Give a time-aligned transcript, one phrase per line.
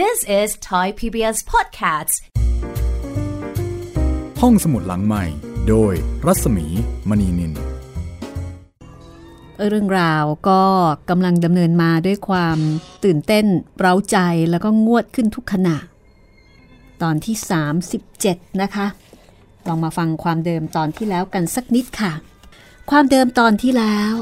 [0.00, 2.14] This is Thai PBS Podcasts
[4.40, 5.24] ห้องสมุดหลังใหม่
[5.68, 5.92] โดย
[6.26, 6.66] รัศมี
[7.08, 7.52] มณีนิน
[9.68, 10.62] เรื่องราวก็
[11.10, 12.58] กำลังดำเนินมาด้วยความ
[13.04, 13.46] ตื่นเต้น
[13.78, 14.18] เร้าใจ
[14.50, 15.76] แล้วก็งวดขึ้นทุกขณะ
[17.02, 17.36] ตอนที่
[17.98, 18.86] 37 นะคะ
[19.68, 22.12] ลองมาฟังความเดิมตอนที่แล้วกันสักนิดค่ะ
[22.90, 24.12] ความเดิมตอนที่แล้ว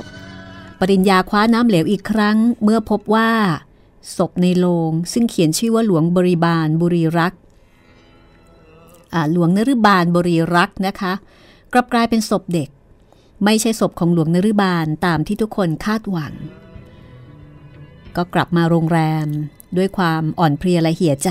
[0.81, 3.31] ปริญญาคว้าน้ำเหลวอีกครั้งเมื่อพบว่า
[4.17, 7.35] ศพในโลง ซึ่งเขียนชื่อว่าหลวงบริบาลบุรีรัก
[9.33, 11.13] หลวงนฤบาลบริรักนะคะ
[11.73, 12.69] กลับกลายเป็นศพเด็ก
[13.45, 16.33] ไม่ใช่ศพของหลวงนฤบาลตามที่ทุกคนคาดหวัง
[18.17, 19.27] ก็กลับมาโรงแรม
[19.77, 21.31] ด้วยความอ่อนเพลียและเหี่ยใจ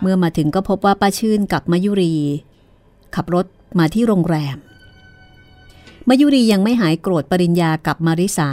[0.00, 2.14] เมื่อมาถึงก็พบว่าป้าชื่นกับมายุรี
[3.14, 3.46] ขับรถ
[3.78, 4.56] มาที่โรงแรม
[6.08, 8.50] มายุรียังไม่หายโกรธปริญญากับมาริสา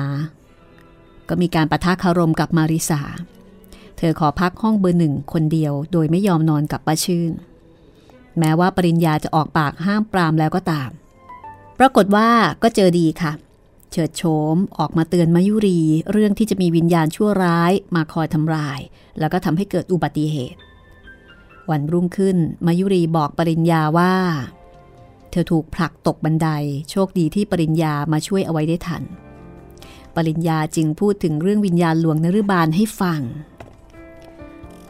[1.30, 3.02] ก็มีการประทะคารมกับมาริสา
[3.98, 7.32] เธอขอพักห้องเบอร์หนึ่งคนเดียว โดยไม่ยอมนอนกับป้าชื่น
[8.40, 10.90] แม้ว่าปริญญาจะออกปากห้ามปรามแล้วก็ตาม
[11.80, 12.30] ปรากฏว่า
[12.64, 13.32] ก็เจอดีค่ะ
[13.92, 14.24] เฉิดโฉ
[14.54, 18.80] มออกมาเตือนมายุรี เรื่องที่จะมีวิญญาณชั่วร้ายมาคอยทำลาย
[19.20, 20.60] แล้วก็ทำให้เกิดอุบัติเหตุ
[21.70, 24.14] วันรุ่งขึ้นมายุรีบอกปริญญาว่า
[25.32, 26.48] เธอถูกผลักตกบันได
[26.92, 29.04] โชคดีที่ปริญญามาช่วยเอาไว้ได้ทัน
[30.16, 33.22] ปริญญาจึงพูดถึงเรื่องวิญญาณหลวงนฤบาลให้ฟัง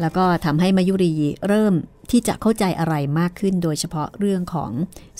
[0.01, 1.13] แล้วก็ทำให้มายุรี
[1.47, 1.73] เริ่ม
[2.11, 4.71] ที่จะเข้าใจอะไรมากขึ้นโดยเฉพาะเรื่องของ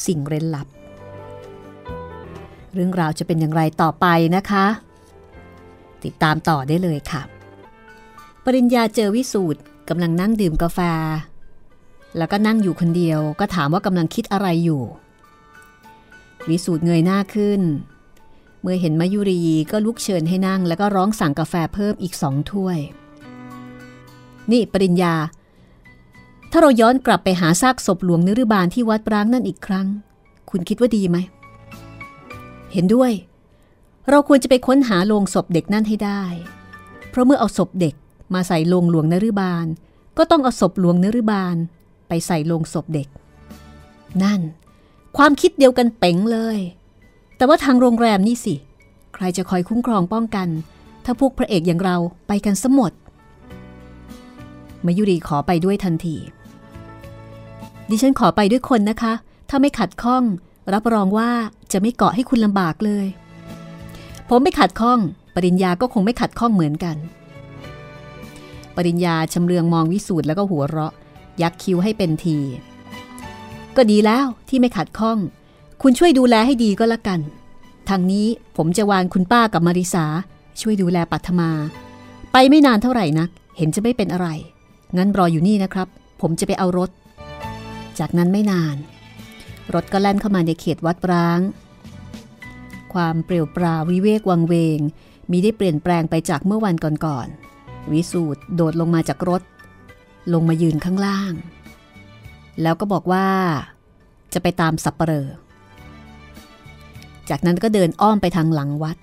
[0.06, 0.68] สิ่งเร้นลับ
[2.74, 4.66] เรื่องราวจะเป็นอย่างไรต่อไปนะคะ
[6.04, 7.22] ติดตามต่อได้เลยค่ะ
[8.44, 10.80] ปริญญาเจอวิสูตรกำลังนั่งดื่มกาแฟ
[12.18, 14.84] แล้วก็นั่งอยู่คนเดียว ก็ถามว่ากำลังคิดอะไรอยู่
[16.50, 17.62] วิสูตรเงยหน้าขึ้น
[18.66, 19.40] เมื่อเห็นมายุรี
[19.72, 22.80] ก็ลุกเชิญให้นั่ง แล้วก็ร้องสั่งกาแฟเพิ่มอีกสองถ้วย
[24.52, 25.16] นี่ปริญญา
[26.52, 29.88] ถ้าเราย้อนกลับไปหาซากศพหลวงนฤบาลที่วัดปรางนั่นอีกครั้ง
[30.50, 31.18] คุณคิดว่าดีไหม
[32.74, 33.12] เห็นด้วย
[34.10, 36.24] เราควรจะไปค้นหาโลงศพเด็กนั่นให้ได้
[37.10, 37.96] เพราะเมื่อเอาศพเด็ก
[38.34, 39.66] มาใส่โลงหลวงนฤบาล
[40.18, 41.56] ก็ต้องเอาศพหลวงนฤบาล
[42.08, 43.08] ไปใส่โลงศพเด็ก
[44.24, 44.42] นั่น
[45.18, 46.60] ความคิดเดียวกันเป๋งเลย
[47.38, 48.56] แต่ว่าทางโรงแรมนี่สิ
[49.14, 50.48] ใครจะคอยคุ้มครองป้องกัน
[51.06, 51.98] ถ้าพวกพระเอกอย่างเรา
[52.28, 52.92] ไปกันสมด
[54.86, 56.16] มายุรีขอไปด้วยทันที
[57.90, 59.14] ดิฉันขอไปด้วยคนนะคะ
[59.50, 60.24] ถ้าไม่ขัดข้อง
[60.74, 61.30] รับรองว่า
[61.72, 63.08] จะไม่เกาะให้คุณลำบากเลย
[64.30, 65.00] ผมไม่ขัดข้อง
[65.36, 66.98] ปริญญาก็คงไม่ขัดข้องเหมือนกัน
[68.76, 70.94] ปริญญาชำเลืองมองวิสูตรแล้วก็หัวเราะ
[71.42, 72.38] ยักคิ้วให้เป็นที
[73.76, 75.18] ก็ดีแล้วที่ไม่ขัดข้อง
[75.82, 77.20] คุณช่วยดูแลให้ดีก็แล้วกัน
[77.90, 78.28] ทางนี้
[78.58, 80.06] ผมจะวานคุณป้ากับมาริสา
[80.62, 81.50] ช่วยดูแลปัทมา
[82.32, 84.28] ไปไม่นานเท่าไหร่นัก เห็นจะไม่เป็นอะไร
[84.98, 85.88] งั้นรออยู่นี่นะครับ
[86.22, 86.90] ผมจะไปเอารถ
[88.00, 88.76] จากนั้นไม่นาน
[89.74, 91.40] รถก็แล่นเข้ามาในเขตวัดร้าง
[92.94, 94.80] ความเปรี่ยวปราวิเวกวังเวง
[95.32, 99.42] มีได้เปลี่ยนแปลงไปจากเมื่อวันก่อนๆ วิสูตรโดดลงมาจากรถ
[100.34, 101.34] ลงมายืนข้างล่าง
[102.62, 103.28] แล้วก็บอกว่า
[104.34, 105.28] จะไปตามสับเปลอ
[107.30, 108.98] จากนั้นก็เดินอ้อมไปทางหลังวัด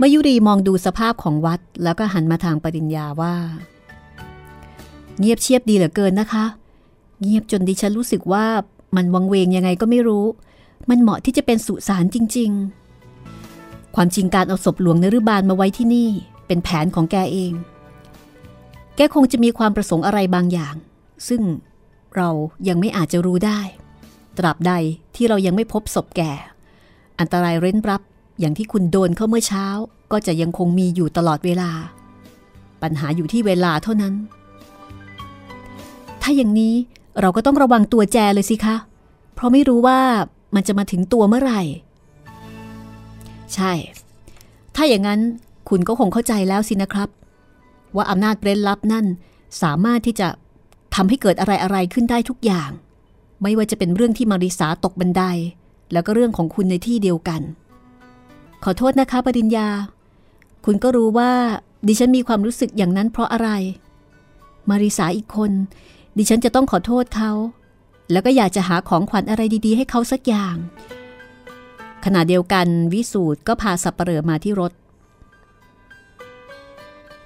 [0.00, 3.34] มายุรีมองดูสภาพของวัดแล้วก็หันมาทางปริญญาว่า
[5.18, 6.44] เงียบเชียบดีเหลือเกินนะคะ
[7.22, 8.44] เงียบจนดิฉันรู้สึกว่า
[8.96, 10.26] มันวังเวงยังไงก็ไม่รู้
[10.90, 12.50] มันเหมาะที่จะเป็นสุสานจริง
[13.22, 16.10] ๆ ความจริงการเอาศพหลวงนฤบาลมาไว้ที่นี่
[16.46, 17.52] เป็นแผนของแกเอง
[18.96, 20.74] แกคงจะมีความประสงค์อะไรบางอย่าง
[21.28, 21.42] ซึ่ง
[22.16, 22.28] เรา
[22.68, 23.60] ยังไม่อาจจะรู้ได้
[24.38, 24.72] ตราบใด
[25.16, 26.22] ที่เรายังไม่พบศพแก
[27.18, 28.02] อันตรายเร้นรับ
[28.40, 29.66] อย่างที่คุณโดนเข้าเมื่อเช้า
[30.12, 31.70] ก็จะยังคงมีอยู่ตลอดเวลา
[32.82, 34.14] ปัญหาอยู่ที่เวลาเท่านั้น
[36.22, 36.74] ถ้าอย่างนี้
[37.20, 38.76] เราก็ต้องระวังตัวแจเลยสิคะ
[39.34, 40.00] เพราะไม่รู้ว่า
[40.54, 41.62] มันจะมาถึงตัวเมื่อไหร่
[43.54, 43.72] ใช่
[44.76, 45.20] ถ้าอย่างนั้น
[45.68, 47.08] คุณก็คงเข้าใจแล้วสินะครับ
[47.96, 49.06] ว่าอำนาจเร้นลับนั่น
[49.62, 50.28] สามารถที่จะ
[50.94, 52.70] ทำให้เกิดอะไรอะไรขึ้นได้ทุกอย่าง
[53.42, 55.22] ไม่ว่าจะเป็นเรื่องที่มาริสาตกบันได
[55.92, 57.42] แล้วก็เรื่องของคุณในที่เดียวกัน
[58.64, 59.68] ขอโทษนะคะปริญญา
[60.64, 61.32] คุณก็รู้ว่า
[61.86, 63.48] ดิฉันมีความรู้สึกอย่างนั้นเพราะอะไร
[64.70, 65.52] มาริสาอีกคน
[66.18, 67.32] ดิฉันจะต้องขอโทษเขา
[68.12, 70.56] แล้วก็อยากจะหาของขวัญอะไรดีๆ ให้เขาสักอย่าง
[72.04, 74.72] ขณะเดียวกันวิสูตรก็พาสับเปลอมาที่รถ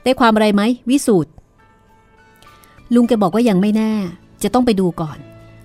[0.03, 1.31] ได้ความอะไรไหมวิสูตร
[2.95, 3.93] ลุงแกบอกว่ายังไม่แน่
[4.43, 5.19] จะต้องไปดูก่อน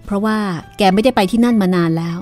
[0.05, 0.37] เพราะว่า
[0.77, 2.17] แกไม่ได้ไปที่นั่นมานานแล้ว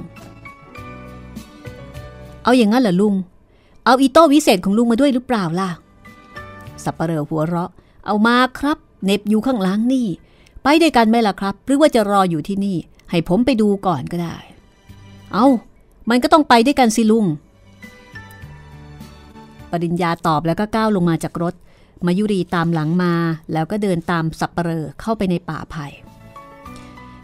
[2.43, 3.15] เอาอย่างนั้นเหรอลุง
[3.85, 5.69] เอาอีโต้วิเศษของลุงมาด้วยหรือเปล่าล่ะ
[6.83, 7.69] สับปะเปลอหัวเราะ
[8.05, 10.07] เอามาครับ เน็บอยู่ข้างหลังนี่
[10.63, 12.77] ไปได้วยกันไหมล่ะครับ หรือว่าจะรออยู่ที่นี่
[13.09, 14.35] ให้ผมไปดูก่อนก็ได้
[15.33, 15.45] เอา
[16.09, 17.25] มันก็ต้องไปด้วยกันสิลุง
[19.71, 21.53] ปริญญาตอบแล้วก็ก้าวลงมาจากรถ
[22.05, 23.13] มายุรีตามหลังมา
[23.53, 25.87] แล้วก็เดินตามสับปะเปลอเข้าไปในป่าไผ่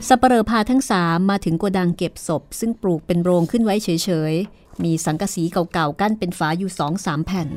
[0.07, 3.89] สัปะเปลอพาทั้งสามมาถึงโกดังเก็บศพ ซึ่งปลูกเป็นโรงขึ้นไว้เฉ
[4.31, 7.47] ยๆ มีสังกะสีเก่าๆ กั้นเป็นฝาอยู่สองสามแผ่น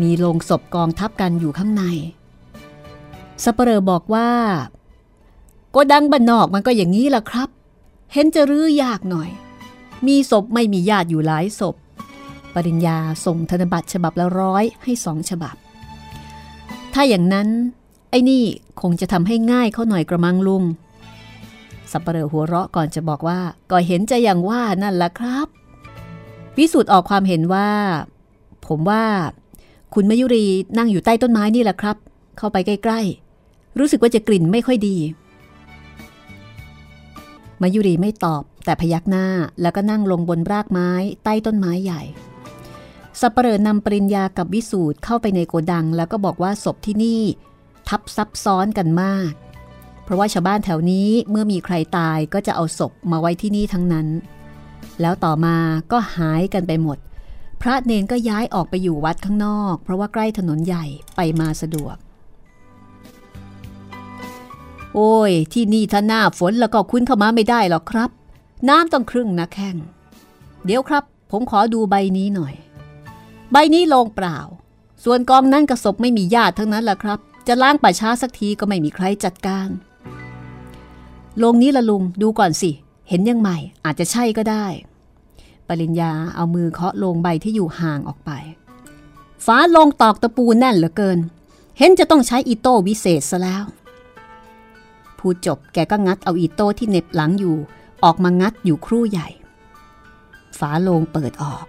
[0.00, 1.82] มีโลงศพกองทับกันอยู่ข้างใน
[3.44, 4.30] สัปะเปลอบอกว่า
[5.70, 7.48] โกดังบ้านนอกมันก็อย่างนี้ล่ะครับ
[8.12, 9.30] เห็นจะรื้อยากหน่อย
[10.06, 11.74] มีศพไม่มีญาติอยู่หลายศพ
[12.54, 15.56] ปริญญาส่งธนบัตรฉบับละร้อยให้สองฉบับ
[16.94, 17.48] ถ้าอย่างนั้น
[18.16, 18.44] อ้นี่
[18.82, 20.64] คงจะทำให้ง่ายเขาหน่อยกระมังลุง
[21.90, 23.40] สับปะเลอหัวเราะก่อนจะบอกว่า
[23.70, 25.46] ก็เห็นจะอย่างว่านั่นแหละครับ
[26.58, 27.70] วิสูตรออกความเห็นว่า
[28.66, 29.04] ผมว่า
[29.94, 30.46] คุณมยุรี
[30.78, 31.96] นั่งอยู่ใต้ต้นไม้นี่แหละครับ
[32.38, 33.00] เข้าไปใกล้
[33.40, 34.96] ๆ รู้สึกว่าจะกลิ่นไม่ค่อยดี
[37.62, 39.26] มายุรีไม่ตอบแต่พยักหน้า
[39.62, 40.90] แล้วก็นั่งลงบนรากไม้
[41.24, 42.02] ใต้ต้นไม้ใหญ่
[43.20, 47.22] สับปะเลอนำปริญญากับวิสูตรเข้าไปในโกดัง แล้วก็บอกว่าศพที่นี่
[47.88, 49.32] ทับซับซ้อนกันมาก
[50.04, 54.06] เพราะว่าชาวบ้านแถวนี้เมื่อมีใครตายก็จะเอาศพมาไว้ที่นี่ทั้งนั้น
[55.00, 55.56] แล้วต่อมา
[55.92, 56.98] ก็หายกันไปหมด
[57.62, 60.84] พระเนนก็ย้ายออกไปอยู่วัดข้างนอก เพราะว่าใกล้ถนนใหญ่
[61.16, 61.96] ไปมาสะดวก
[64.94, 68.10] โอ้ย ที่นี่ถ้าหน้าฝนแล้วก็คุ้นเข้ามาไม่ได้หรอกครับ
[68.68, 69.76] น้ำต้องครึ่งนะแข้ง
[70.64, 72.54] เดี๋ยวครับ ผมขอดูใบนี้หน่อย
[73.52, 74.38] ใบนี้ลงเปล่า
[75.04, 79.68] ส่วนกองนั้นกระศพไม่มีญาติทั้งนั้นแหละครับ จะล้างป่าช้าสักทีก็ไม่มีใครจัดการ
[81.42, 82.70] ลงนี้ละลุงดูก่อนสิ
[83.08, 84.66] เห็นยังใหม่อาจจะใช่ก็ได้
[85.68, 88.30] ปริญญาเอามือเคาะลงใบที่อยู่ห่างออกไป
[89.46, 91.18] ฟ้าลงตอกตะปูแน่นเหลือเกิน
[91.78, 93.64] เห็นจะต้องใช้อีโต้วิเศษซะแล้ว
[95.18, 97.56] พูดจบแกก็งัดเอาอีโต้ที่เน็บหลังอยู่
[98.04, 99.28] ออกมางัดอยู่ครู่ใหญ่
[100.58, 101.66] ฝาโลงเปิดออก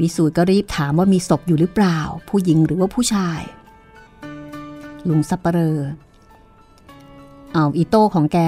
[0.00, 1.98] วิสูตรก็รีบถามว่ามีศพอยู่หรือเปล่า
[2.28, 3.40] ผู้หญิงหรือว่าผู้ชาย
[5.08, 5.78] ลุงสับปะเรอ
[7.54, 8.38] เอาอีโต้ของแก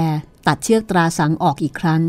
[0.46, 2.02] ตัดเชือกตราสังออกอีกครั้ง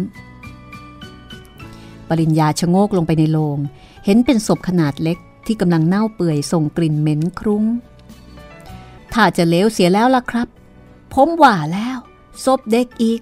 [2.09, 3.57] ปริญญาชะโงกลงไปในโลง
[4.05, 7.63] เห็นเป็นศพขนาดเล็กที่กำลังเน่าเปื่อยส่งกลิ่นเหม็นครุ้ง
[9.13, 10.47] ถ้าจะเลวเสียแล้วล่ะครับ
[11.13, 11.97] ผมว่าแล้ว
[12.45, 13.19] ศพเด็กอีก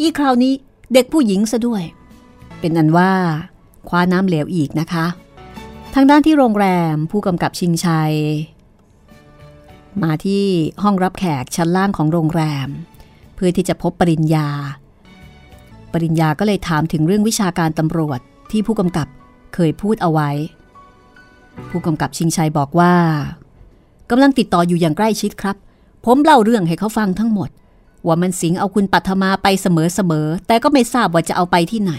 [0.00, 0.54] อีคราวนี้
[0.92, 1.82] เด็กผู้หญิงซะด้วย
[2.60, 3.12] เป็นอันว่า
[3.88, 5.06] คว้าน้ำเหลวอีกนะคะ
[5.94, 8.14] ทางด้านที่โรงแรมผู้กำกับชิงชัย
[10.02, 10.44] มาที่
[10.82, 12.68] ห้องรับแขกชั้นล่างของโรงแรม
[13.34, 14.48] เพื่อที่จะพบปริญญา
[15.92, 18.20] ปริญญาก็เลยถามถึงเรื่องวิชาการตำรวจ
[18.50, 19.06] ที่ผู้กำกับ
[19.54, 20.30] เคยพูดเอาไว้
[21.70, 22.94] ผู้กำกับชิงชัยบอกว่า
[24.10, 25.56] กำลังติดต่ออยู่อย่างใกล้ชิดครับ
[26.04, 27.50] ผมเล่าเรื่องให้เขาฟังทั้งหมด
[28.06, 31.92] ว่ามันสิงเอาคุณปัทมาไปเสมอๆแต่ก็ไม่ทราบว่าจะเอาไปที่ไหน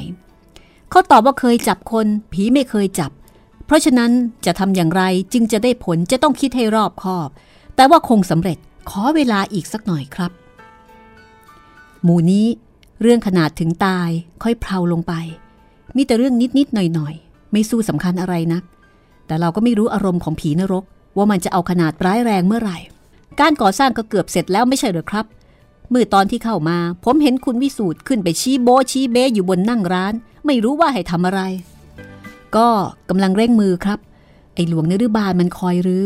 [0.90, 3.12] เขาตอบว่าเคยจับคน ผีไม่เคยจับ
[3.66, 4.12] เพราะฉะนั้น
[4.46, 5.04] จะทำอย่างไร
[5.34, 7.30] จึงจะได้ผลจะต้องคิดให้รอบคอบ
[7.80, 8.58] แต่ว่าคงสำเร็จ
[8.90, 10.32] ขอเวลาอีกสักหน่อยครับ
[12.04, 12.46] หมู่นี้
[13.02, 14.10] เรื่องขนาดถึงตาย
[14.44, 15.14] ค่อยเพลาลงไป
[15.96, 18.64] มีแต่เรื่องนิดๆหน่อยๆ ไม่สู้สำคัญอะไรนัก
[19.28, 20.84] แต่เราก็ไม่รู้อารมณ์ของผีนรก
[21.18, 22.78] ว่ามันจะเอาขนาดร้ายแรงเมื่อไหร่
[23.40, 25.26] การก่อสร้างก็เกือบเสร็จแล้วไม่ใช่หรือครับ
[25.90, 30.14] เมื่อตอนที่เข้ามา ผมเห็นคุณวิสูตรขึ้นไปชี้โบชี้เบอยู่บนนั่งร้าน
[30.46, 31.42] ไม่รู้ว่าให้ทำอะไร
[32.56, 32.68] ก็
[33.10, 34.00] กำลังเร่งมือครับ
[34.54, 36.06] ไอ้หลวงนฤบาลมันคอยรื้อ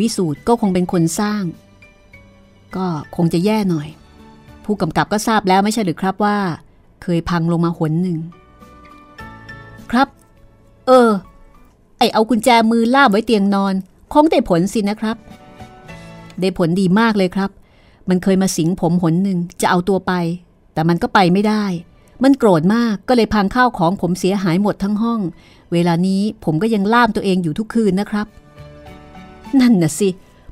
[0.00, 1.42] วิสูตรก็คงเป็นคนสร้าง
[2.76, 3.88] ก็คงจะแย่หน่อย
[4.64, 6.38] ผู้กำกับก็ทราบแล้วไม่ใช่หรือครับว่า
[7.02, 8.18] เคยพังลงมาหนหนึ่ง
[9.90, 10.08] ครับ
[10.86, 11.10] เออ
[11.98, 13.74] ไอเอากุญแจมือล่ามไว้เตียงนอน
[14.12, 15.16] คงได้ผลสินะครับ
[16.40, 17.50] ได้ผลดีมากเลยครับ
[18.08, 20.12] มันเคยมาสิงผมหนหนึ่งจะเอาตัวไป
[20.74, 21.64] แต่มันก็ไปไม่ได้
[22.22, 25.20] มันโกรธมากก็เลยพังข้าวของผมเสียหายหมดทั้งห้อง
[25.72, 28.26] เวลานี้ผมก็ยังล่ามตัวเองอยู่ทุกคืนนะครับ
[29.60, 30.08] นั่นน่ะสิ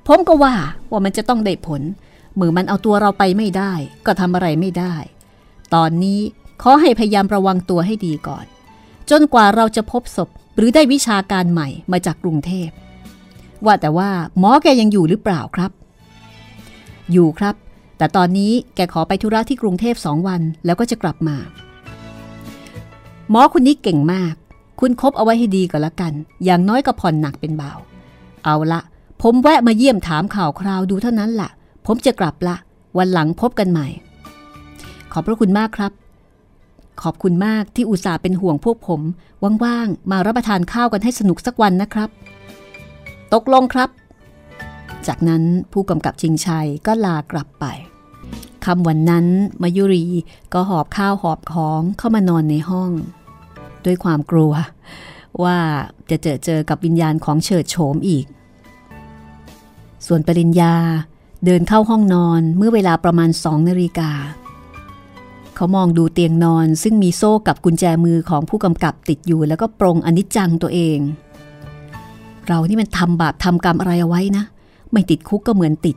[0.07, 0.55] ผมก็ว่า
[0.90, 1.83] ว่ามันจะต้องได้ผล
[2.38, 3.73] มือมันเอาตัวเราไปไม่ได้
[4.07, 4.95] ก็ทำอะไรไม่ได้
[5.75, 6.21] ตอนนี้
[6.62, 8.47] ขอให้พยายามระวังตัวให้ดีก่อน
[9.11, 12.69] จนกว่าเราจะพบศพหรือได้วิชาการใหม่มาจากกรุงเทพ
[13.64, 15.71] ว่าแต่ว่าหมอแกยังอยู่หรือเปล่าครับ
[17.12, 17.55] อยู่ครับ
[17.99, 21.37] แต่ตอนนี้แกขอไปธุระที่กรุงเทพสองวันแล้วก็จะกลับมา
[23.31, 24.35] หมอคนนี้เก่งมาก
[24.81, 26.12] คุณคบเอาไว้ให้ดีก็แล้วกัน
[26.45, 27.73] อย่างน้อยก็ผ่อนหนักเป็นเบา
[28.45, 28.81] เอาละ
[29.22, 31.50] ผมแวะมาเยี่ยมถามข่าวคราวดูเท่านั้นละ่ะ
[31.87, 32.56] ผมจะกลับละ
[32.98, 33.87] วันหลังพบกันใหม่
[35.12, 35.92] ขอบพระคุณมากครับ
[37.02, 39.00] ขอบคุณมากที่อุตส่าห์เป็นห่วงพวกผม
[39.64, 42.08] ว่างๆ มารับประทานข้าวกันให้สนุกสักวันนะครับ
[43.34, 43.90] ตกลงครับ
[45.06, 47.64] จากนั้นผู้กำกับชิงชัยก็ลากลับไป
[48.64, 49.26] คำวันนั้น
[49.62, 50.04] มายุรี
[50.52, 52.90] ก็หอบข้าวหอบของเข้ามานอนในห้อง
[53.84, 54.52] ด้วยความกลัว
[55.42, 55.56] ว่า
[56.10, 58.26] จะเจอเจอกับวิญญาณของเฉิดโฉมอีก
[60.09, 60.75] ส่วนปริญญา
[61.45, 64.11] เดินเข้าห้องนอนเมื่อเวลาประมาณสองนาฬิกา
[65.55, 70.99] เขามองดูเตียงนอนซึ่งมีโซ่กับกุญแจมือของผู้กำกับติดอยู่แล้วก็ปรงอนิจจังตัวเอง
[72.47, 74.45] เรานี่มันทำบาปทำกรรมอะไรเอาไว้นะ
[74.93, 75.97] ไม่ติดคุกก็เหมือนติด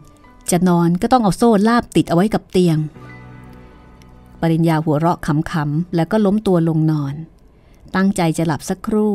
[0.51, 2.77] จะนอนก็ต้องเอาโซ่ลาบติดเอาไว้กับเตียง
[4.41, 7.13] ปริญญาหัวเราะขำๆแล้วก็ล้มตัวลงนอน
[7.96, 9.13] ตั้งใจจะหลับสักครู่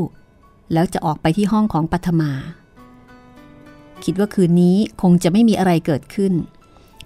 [0.72, 2.32] แล้วจะออกไปที่ห้องของปัทมา
[4.04, 6.32] คิดว่าคืนนี้คงจะไม่มีอะไรเกิดขึ้น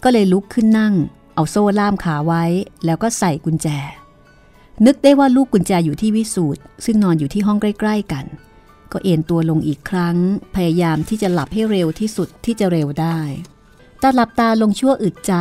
[0.03, 0.95] ก็เลยลุกขึ้นนั่ง
[1.35, 2.45] เอาโซ่ล่ามขาไว้
[2.85, 3.69] แล้วก็ใส่กุญแจ
[4.87, 8.27] นึกได้ว่าลูกกุญแจอยู่ที่วิสูตรซึ่งนอนอยู่ที่ห้องใกล้ ๆ กัน
[8.93, 10.17] ก็เอนตัวลงอีกครั้ง
[10.55, 13.19] พยายามที่จะหลับให้เร็วที่สุดที่จะเร็วได้
[14.01, 15.35] แต่หลับตาลงชั่วอึดใจ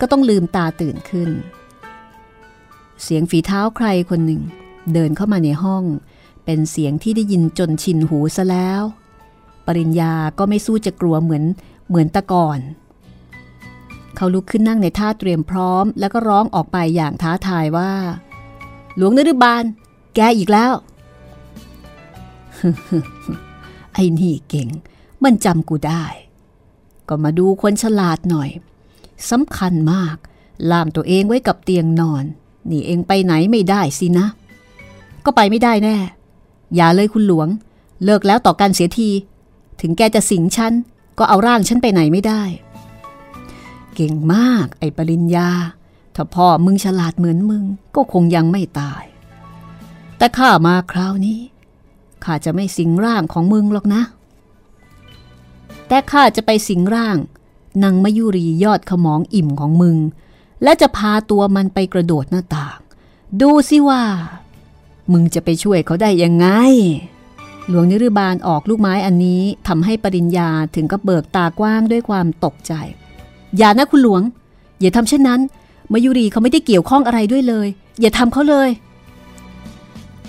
[0.00, 1.30] ก็ต้องลืมตาตื่นขึ้น
[3.02, 4.42] เสียงฝีเท้าใครคนหนึ่ง
[4.92, 5.84] เดินเข้ามาในห้อง
[6.44, 8.82] เป็นเสียงที่ได้ยินจนชินหูซะแล้ว
[9.66, 11.44] ปริญญาก็ไม่สู้จะกลัวเหมือน
[11.88, 12.58] เหมือนตะก่อน
[14.16, 17.92] เขาลุกขึ้นนั่งในท่าเตรียมพร้อม แล้วก็ร้องออกไปอย่างท้าทายว่า
[18.96, 19.62] หลวงนฤบาล
[20.14, 20.72] แกอีกแล้ว
[23.94, 24.68] ไอ้นี่เก่ง
[25.24, 26.04] มันจำกูได้
[27.08, 28.50] ก็มาดูคนฉลาดหน่อย
[29.30, 30.16] สำคัญมาก
[30.70, 32.24] ล่ามตัวเองไว้กับเตียงนอน
[32.70, 34.26] นี่เองไปไหนไม่ได้สินะ
[35.24, 35.96] ก็ไปไม่ได้แน่
[36.74, 37.48] อย่าเลยคุณหลวง
[38.04, 39.08] เลิกแล้วต่อกันเสียที
[39.82, 40.72] ถึงแกจะสิงฉัน
[41.18, 42.42] ก็เอาร่างฉันไปไหนไม่ได้
[43.94, 45.50] เก่งมากไอ้ปริญญา
[46.14, 49.02] ถ้าพ่อมึงฉลาดเหมือนมึง ก็คงยังไม่ตาย
[50.16, 51.40] แต่ข้ามาคราวนี้
[52.24, 54.02] ข้าจะไม่สิงร่างของมึงหรอกนะ
[55.88, 57.16] แต่ข้าจะไปสิงร่าง
[57.82, 59.96] นางมยุรียอดขมองอิ่มของมึง
[60.62, 62.78] และจะพาตัวมันไปกระโดดหน้าต่าง
[63.40, 64.02] ดูสิว่า
[65.12, 66.46] มึงจะไปช่วยเขาได้ยังไง
[67.68, 72.72] หลวงนิรบาลออกลูกไม้อันนี้ทำให้ปริญญาถึงกับเบิกตากว้างด้วยความตกใจ
[73.56, 74.22] อย่านะคุณหลวง
[74.80, 75.40] อย่าทำเช่นนั้น
[75.92, 77.68] มายุรีเขาไม่ได้เกี่ยวข้องอะไรด้วยเลย
[78.00, 78.70] อย่าทำเขาเลย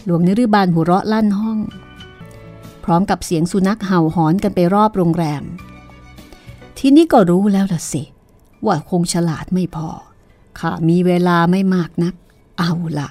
[0.05, 1.59] หลวงนิรบาลหัวเราะลั่นห้อง
[2.83, 5.43] พร้อมกับเสียงสุนัขเห่าหอนกันไปรอบโรงแรม
[6.77, 8.03] ที่นี่ก็รู้แล้วล่ะสิ
[8.65, 9.89] ว่าคงฉลาดไม่พอ
[10.59, 12.13] ข้ามีเวลาไม่มากนัก
[12.59, 13.09] เอาล่ะ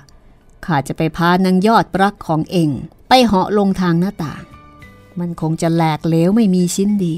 [0.64, 2.70] ข้าจะไปพานางยอดรักของเอง
[3.14, 4.42] ไปเหาะลงทางหน้าต่าง
[5.20, 7.16] มันคงจะแหลกเหลวไม่มีชิ้นดี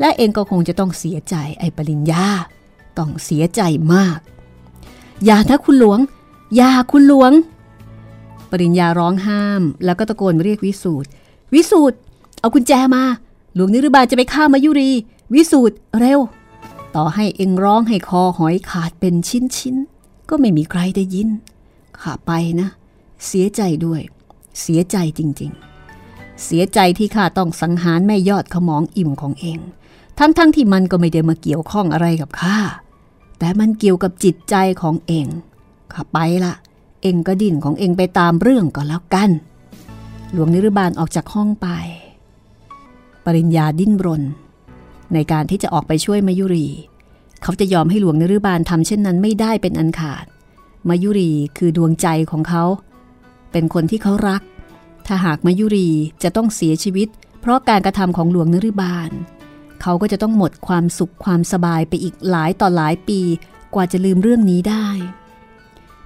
[0.00, 2.26] และเองก็คงจะต้องเสียใจไอ้ปริญญา
[2.98, 3.60] ต้องเสียใจ
[3.94, 4.18] มาก
[5.24, 5.98] อย่านะคุณหลวง
[6.56, 7.32] อย่าคุณหลวง
[8.50, 11.08] ปริญญาร้องห้าม แล้วก็ตะโกนเรียกวิสูตร
[11.54, 11.96] วิสูตร
[12.40, 13.04] เอากุญแจมา
[13.54, 14.90] หลวงนิรบาจะไปฆ่ามายุรี
[15.34, 16.20] วิสูตรเร็ว
[16.96, 21.28] ต่อให้เองร้องให้คอหอยขาดเป็นชิ้นๆก็ไม่มีใครได้ยิน
[22.00, 22.68] ข้าไปนะ
[23.26, 24.02] เสียใจด้วย
[24.60, 29.58] เสียใจจริงๆ เสียใจที่ข้าต้องสังหารแม่ยอดขมองอิ่มของเอง
[30.18, 32.58] ทั้งๆทที่มันก็ไม่ได้มาเกี่ยวข้องอะไรกับข้า
[33.38, 35.26] แต่มันเกี่ยวกับจิตใจของเอง
[35.92, 36.54] ข้าไปละ
[37.02, 39.30] เองก็ดิ่นของเองไปตามเรื่องก็แล้วกัน
[40.32, 41.68] หลวงนิรบาลออกจากห้องไป
[43.24, 44.22] ปริญญาดิ้นรน
[45.14, 46.68] ในการที่จะออกไปช่วยมายุรี
[47.42, 50.24] เขาจะยอมให้หลวงนิรบาลทำเช่นนั้นไม่ได้เป็นอันขาด
[50.88, 52.64] มายุรีคือดวงใจของเขา
[53.54, 54.42] เป็นคนที่เขารัก
[55.06, 55.90] ถ้าหากมายุรี
[56.22, 57.08] จะต้องเสียชีวิต
[57.40, 59.10] เพราะการกระทำของหลวงนฤบาล
[59.82, 63.20] เขาก็จะต้องหมดความสุขความสบายไปอีกหลายต่อหลายปี
[63.74, 64.88] กว่าจะลืมเรื่องนี้ได้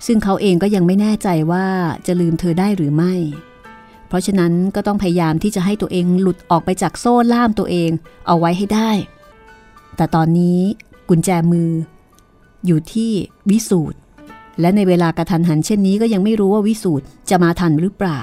[0.06, 1.66] ซึ่งเขาเองก็ยังไม่แน่ใจว่า
[2.06, 3.14] จะลืมเธอได้หรือไม่
[4.08, 7.90] เพราะฉะนั้นก็ต้องพยายามที่จะให้ตัวเองหลุดออกไปจากโซ่ล่ามตัวเอง
[8.26, 8.90] เอาไว้ให้ได้
[9.96, 10.60] แต่ตอนนี้
[11.08, 11.70] กุญแจมือ
[12.66, 13.12] อยู่ที่
[13.50, 13.98] วิสูตร
[14.60, 18.20] และในเวลากระทันหันเช่นนี้ก็ยังไม่รู้ว่าวิสูตรจะมาทันหรือเปล่า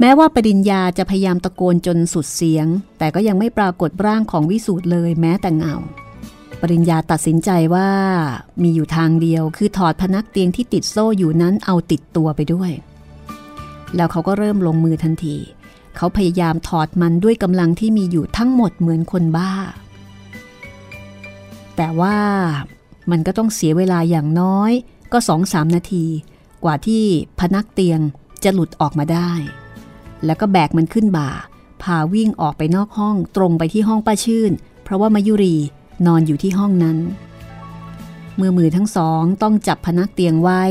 [0.00, 2.66] แม้ว่าปริญญาจะพยายามตะโกนจนสุดเสียง
[2.98, 5.76] แต่ก็ยังไม่ปรากฏร่างของวิสูตรเลยแม้แต่เงา
[6.60, 7.90] ปริญญาตัดสินใจว่า
[8.62, 12.70] มีอยู่ทางเดียวคือถอดพนักเตียงที่ติดโซ่อยู่นั้นเอาติดตัวไปด้วย
[13.96, 15.36] แล้วเขาก็เริ่มลงมือทันที
[15.96, 19.52] เขาพยายามถอดมันด้วยกำลังที่มีอยู่ทั้งหมดเหมือนคนบ้า
[21.76, 22.18] แต่ว่า
[23.10, 24.72] มันก็ต้องเสียเวลาอย่างน้อย
[25.12, 26.04] ก็สองสามนาที
[26.64, 27.04] กว่าที่
[27.38, 28.00] พนักเตียง
[28.44, 29.32] จะหลุดออกมาได้
[30.24, 31.30] แล้วก็แบกมันขึ้นบ่า
[31.82, 34.52] พาวิ่งออกไปนอกห้องตรงไปที่ห้องป้าชื่น
[34.84, 35.56] เพราะว่ามายุรี
[36.06, 36.98] นอนอยู่ที่ห้องนั้น
[38.36, 40.62] เมื่อมือทั้งสองต้องจับพนักเตียงไว้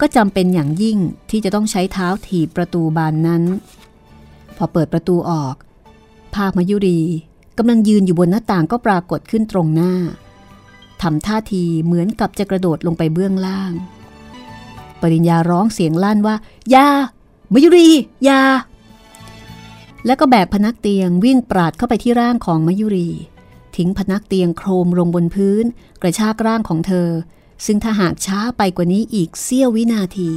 [0.00, 0.98] ก็จำเป็นอย่างยิ่ง
[1.30, 3.42] ที่จะต้องใช้เท้าถีบประตูบานนั้น
[4.56, 5.54] พอเปิดประตูออก
[6.34, 7.00] ภาพมายุรี
[7.58, 9.92] กำลังยืนอยู่บนหน้าต่างก็ปรากฏขึ้นตรงหน้า
[11.02, 13.72] ทำท่าทีเหมือนกับจะกระโดดลงไปเบื้องล่าง
[15.00, 16.36] ปริญญาร้องเสียงลั่นว่า
[16.74, 16.88] ยา
[17.52, 17.88] มยุรี
[18.28, 18.42] ยา
[20.06, 23.10] แล้วก็แบกพนักเตียงวิ่งปราดเข้าไปที่ร่างของมยุรี
[23.76, 25.64] ทิ้งพนักเตียงโครมลงบนพื้น
[26.02, 27.08] กระชากร่างของเธอ
[27.66, 30.30] ซึ่งถ้าหากช้าไปกว่านี้อีกเสี้ยววินาที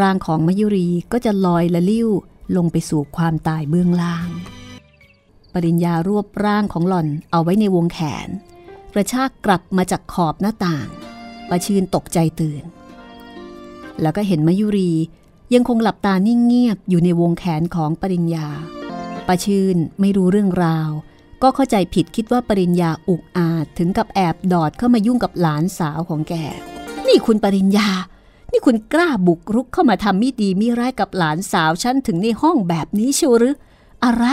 [0.00, 2.08] ร่างของมยุรีก็จะลอยละลิ้ว
[2.56, 4.28] ลงไปสู่ความตายเบื้องล่าง
[5.52, 8.28] ปริญญารวบร่างของหล่อนเอาไว้ในวงแขน
[8.94, 10.88] กระชากกลับมาจากขอบหน้าต่าง
[11.50, 12.64] ประชื่นตกใจตื่น
[14.02, 14.92] แล้วก็เห็นมยุรี
[15.54, 18.48] ยังคงหลับตานิ่งเงียบอยู่ในวงแขนของปริญญา
[19.28, 20.90] ประชื่นไม่รู้เรื่องราว
[21.42, 26.34] ก็เข้าใจผิดคิดว่าปริญญาอุกอาจถึงกับแอบดอดเข้ามายุ่งกับหลานสาวของแก
[27.06, 27.88] นี่คุณปริญญา
[28.52, 33.56] นี่คุณกล้าบุกรุกเข้ามาทำมิดีมิร้ายกับหลานสาวฉันถึงในห้องแบบนี้เชียวหรือ
[34.04, 34.24] อะไร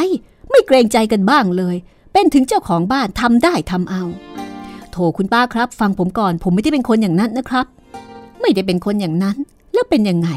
[0.49, 1.75] ไม่เกรงใจกันบ้างเลย
[2.13, 4.03] เป็นถึงเจ้าของบ้านทำได้ทำเอา
[4.99, 7.65] ถคุณป้าครับ ฟังผมก่อนผมไม่ได้เป็นคนอย่างนั้นนะครับ
[8.41, 9.37] ไม่ได้เป็นคนอย่างนั้น
[9.73, 10.29] แล้วเป็นยังไง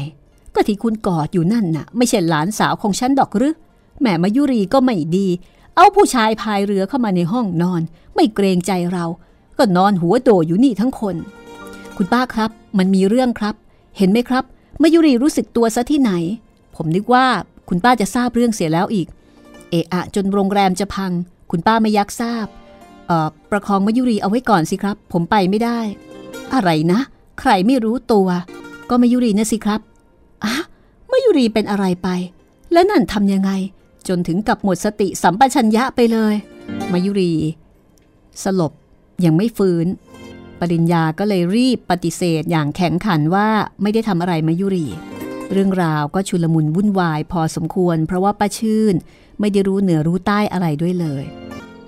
[0.53, 3.55] ก็ที่คุณกอดอยู่นั่นน่ะ ไม่ใช่หลานสาวของฉันดอกหรือ
[4.01, 5.27] แม่มายุรีก็ไม่ดี
[5.75, 7.81] เอาผู้ชายพายเรือเข้ามาในห้องนอน
[8.15, 9.05] ไม่เกรงใจเรา
[9.57, 11.15] ก็นอนหัวโดอยู่นี่ทั้งคน
[11.97, 13.55] คุณป้าครับ มันมีเรื่องครับ
[13.97, 14.43] เห็นไหมครับ
[14.81, 16.11] มายุรีรู้สึกตัวซะที่ไหน
[16.75, 17.25] ผมนึกว่า
[17.69, 19.07] คุณป้าจะทราบเรื่องเสียแล้วอีก
[19.69, 21.11] เอะอะจนโรงแรมจะพัง
[21.51, 22.45] คุณป้าไม่ยักทราบ
[23.51, 25.79] ประคองมายุรีเอาไว้ก่อนสิครับ ผมไปไม่ได้
[26.53, 26.99] อะไรนะ
[27.39, 28.27] ใครไม่รู้ตัว
[28.89, 29.81] ก็มายุรีนะสิครับ
[30.43, 30.53] อะ
[31.11, 32.07] มายุรีเป็นอะไรไป
[32.71, 33.51] แล้วนั่นทำยังไง
[34.07, 36.35] จนถึงกับหมดสติสัมปชัญญะไปเลย
[36.91, 37.33] มายุรี
[38.43, 38.73] สลบ
[39.25, 39.87] ยังไม่ฟื้น
[40.59, 43.47] ปริญญาก็เลยรีบปฏิเสธอย่างแข็งขันว่า
[43.81, 44.87] ไม่ได้ทำอะไรมายุรี
[45.51, 48.95] เรื่องราวก็ชุลมุนวุ่นวายพอสมควร เพราะว่าป้าชื่น
[49.39, 51.23] ไม่ได้รู้เหนือรู้ใต้อะไรด้วยเลย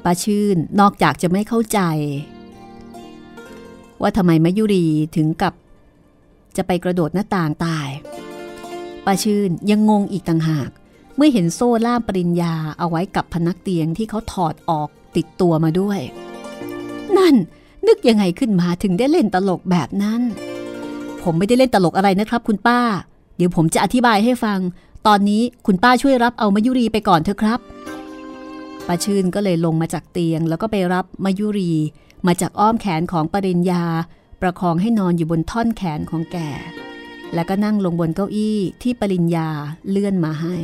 [0.05, 1.79] ป้าชื่นนอกจากจะไม่เข้าใจ
[4.01, 5.53] ว่าทำไมมายุรีถึงกับ
[6.57, 7.87] จะไปกระโดดหน้าต่างตาย
[9.05, 10.69] ป้าชื่นยังงงอีกต่างหาก
[11.15, 15.99] เมื่อเห็นโซ่ล่ามปริญญาเอาไว้กับพนักเตียงที่เขาถอดออกติดตัวมาด้วย
[17.17, 17.35] นั่น
[17.87, 20.21] นึกยังไงขึ้นมาถึงได้เล่นตลกแบบนั้น
[21.23, 22.79] ผมไม่ได้เล่นตลกอะไรนะครับ คุณป้า
[23.37, 24.59] เดี๋ยวผมจะอธิบายให้ฟัง
[25.07, 27.59] ตอนนี้คุณป้าช่วยรับเอามายุรีไปก่อนเถอะครับ
[28.87, 31.71] ป้าชื่นก็เลยลงมาจากเตียง แล้วก็ไปรับมายุรี
[32.27, 33.83] มาจากอ้อมแขนของปริญญา
[34.41, 36.37] ประคองให้นอนอยู่บนท่อนแขนของแก
[37.33, 39.49] แล้วก็นั่งลงบนเก้าอี้ที่ปริญญา
[39.89, 40.55] เลื่อนมาให้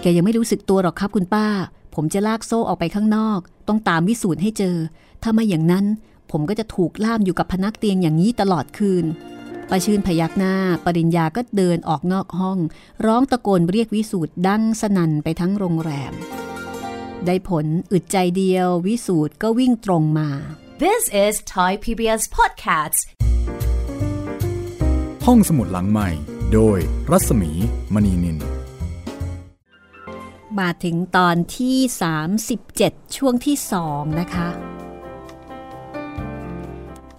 [0.00, 1.46] แกยังไม่รู้สึกตัวหรอกครับคุณป้า
[1.94, 4.76] ผมจะลากโซ่ออกไปข้างนอก ต้องตามวิสูตรให้เจอ
[5.22, 5.84] ถ้าไม่อย่างนั้น
[6.30, 9.04] ผมก็จะถูกล่ามอยู่กับพนักเตียงอย่างนี้ตลอดคืน
[9.70, 12.58] ป้าชื่นพยักหน้า ปริญญาก็เดินออกนอกห้อง
[13.06, 16.12] ร้องตะโกนเรียกวิสูตรดังสนั่นไปทั้งโรงแรม
[17.26, 20.28] ได้ผลอึดใจเดียววิสูตรก็วิ่งตรงมา
[20.82, 23.00] This is Thai PBS Podcasts
[25.26, 26.08] ห้องสมุดหลังใหม่
[26.52, 26.78] โดย
[27.10, 27.50] รัศมี
[27.94, 28.38] มณีนิน
[30.58, 31.76] มาถึงตอนที่
[32.46, 33.56] 37 ช่วงที่
[33.88, 34.48] 2นะคะ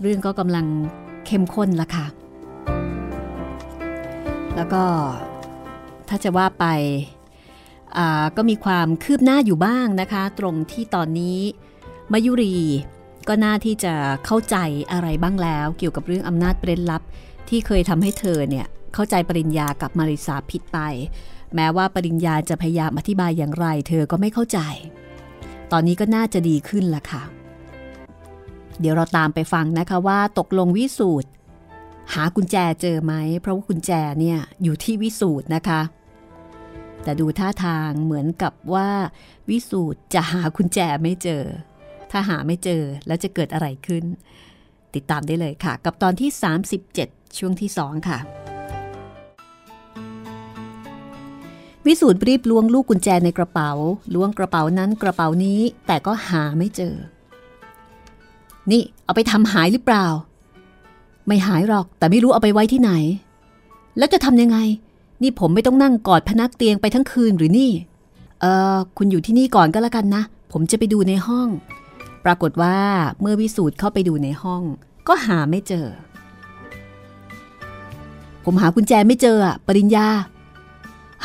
[0.02, 0.66] เรื่องก็กำลัง
[1.26, 2.06] เข้มข้นละค่ะ
[4.56, 4.84] แล้วก็
[6.08, 6.66] ถ้าจะว่าไป
[8.38, 11.40] ก็มีความคืบหน้าอยู่บ้างนะคะ ตรงที่ตอนนี้
[12.12, 12.58] มายุรี
[13.28, 13.94] ก็น่าที่จะ
[14.26, 14.58] เข้าใจ
[14.92, 17.02] อะไรบ้างแล้ว เกี่ยวกับเรื่องอำนาจเร้นลับ
[17.50, 20.80] ที่เคยทำให้เธอเนี่ยเข้าใจปริญญากับมาริสาผิดไป
[21.56, 24.60] แม้ว่าปริญญาจะพยายามอธิบายอย่างไร เธอก็ไม่เข้าใจ
[25.72, 27.24] ตอนนี้ก็น่าจะดีขึ้นละค่ะ
[28.80, 31.30] เดี๋ยวเราตามไปฟังนะคะว่าตกลงวิสูตร
[32.14, 35.82] หากุญแจเจอไหมเพราะว่ากุญแจเนี่ยอยู่ที่วิสูตรนะคะ
[37.04, 38.90] แต่ดูท่าทางเหมือนกับว่า
[39.50, 41.44] วิสูตรจะหากุญแจไม่เจอ
[42.12, 44.04] ถ้าหาไม่เจอแล้วจะเกิดอะไรขึ้น
[44.96, 46.30] ติดตามได้เลยค่ะ กับตอนที่
[46.86, 48.20] 37 ช่วงที่ 2 ค่ะ
[51.86, 53.72] วิสูตรรีบล้วงลูกกุญแจในกระเป๋า
[54.14, 56.96] ล้วงกระเป๋านั้นกระเป๋านี้ แต่ก็หาไม่เจอ
[58.72, 60.06] นี่เอาไปทำหายหรือเปล่า
[61.28, 62.92] ไม่หายหรอกแต่ไม่รู้เอาไปไว้ที่ไหน
[63.98, 64.58] แล้วจะทำยังไง
[65.22, 67.72] นี่ผมไม่ต้องนั่งกอดพนักเตียงไปทั้งคืนหรือนี่
[68.42, 71.48] เออคุณอยู่ที่นี่ก่อนก็แล้วกันนะ ผมจะไปดูในห้อง
[72.26, 72.78] ปรากฏว่า
[73.22, 74.64] เมื่อวิสูตรเข้าไปดูในห้อง
[75.08, 75.88] ก็หาไม่เจอ
[78.46, 80.08] ผมหากุญแจไม่เจออะปริญญา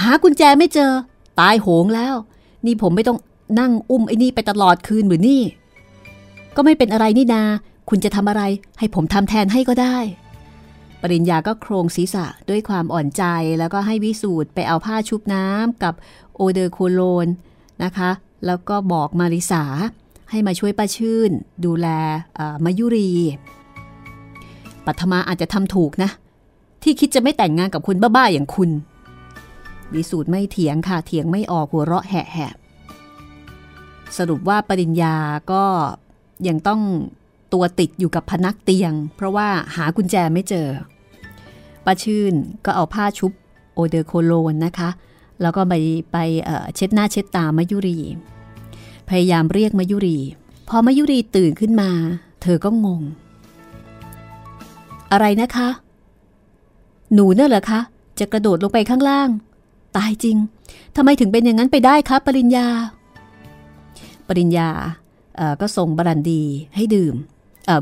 [0.02, 0.90] หากุญแจไม่เจอ
[1.40, 2.14] ตายโหงแล้ว
[2.66, 3.18] นี่ผมไม่ต้อง
[3.60, 5.42] นั่งอุ้มไอ้นี่ไปตลอดคืนหรือนี่
[6.56, 7.42] ก็ไม่เป็นอะไรนี่นา
[7.88, 8.42] คุณจะทำอะไร
[8.78, 9.96] ให้ผมทำแทนให้ก็ได้
[11.06, 13.24] ปริญญาก็โครงศีรษะด้วยความอ่อนใจ
[13.58, 15.94] แล้วก็ให้วิสูตรไปเอาผ้าชุบน้ำกับ
[16.36, 17.26] โอเดอร์โคโลน
[17.84, 18.10] นะคะ
[18.46, 19.64] แล้วก็บอกมาริสา
[20.30, 21.30] ให้มาช่วยป้าชื่น
[21.64, 21.88] ดูแล
[22.64, 23.12] มายุรี
[24.86, 26.10] ปัทมาอาจจะทำถูกนะ
[26.82, 28.70] ที่คิดจะไม่แต่งงานกับคนบ้าๆอย่างคุณ
[29.94, 32.52] วิสูตรไม่เถียงค่ะ เถียงไม่ออกหัวเราะแหะ
[34.16, 35.16] สรุปว่าปริญญา
[35.52, 35.64] ก็
[36.48, 36.80] ยังต้อง
[37.52, 40.68] ตัวติดอยู่กับพนักเตียง เพราะว่าหากุญแจไม่เจอ
[41.84, 43.32] ป้าชื่นก็เอาผ้าชุบ
[43.74, 44.90] โอเดอร์โคโลนนะคะ
[45.42, 45.74] แล้วก็ไป
[46.12, 46.18] ไป
[46.74, 47.98] เช็ดหน้าเช็ดตามายุรี
[49.08, 50.18] พยายามเรียกมายุรี
[50.68, 51.90] พอมายุรีตื่นขึ้นมา
[52.42, 53.02] เธอก็งง
[55.12, 55.68] อะไรนะคะ
[57.14, 57.80] หนูเนี่ยเหรอคะ
[58.18, 59.28] จะกระโดดลงไปข้างล่าง
[59.96, 60.36] ตายจริง
[60.96, 62.68] ทำไมถึงเป็นอย่างนั้นไปได้คะปริญญา
[64.28, 64.70] ปริญญา
[65.60, 66.42] ก็ส่งบรันดี
[66.74, 67.14] ให้ดื่ม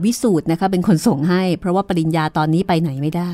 [0.05, 3.31] วิสูตรนะคะเป็นคนส่งให้ เพราะว่าปริญญาตอนนี้ไปไหนไม่ได้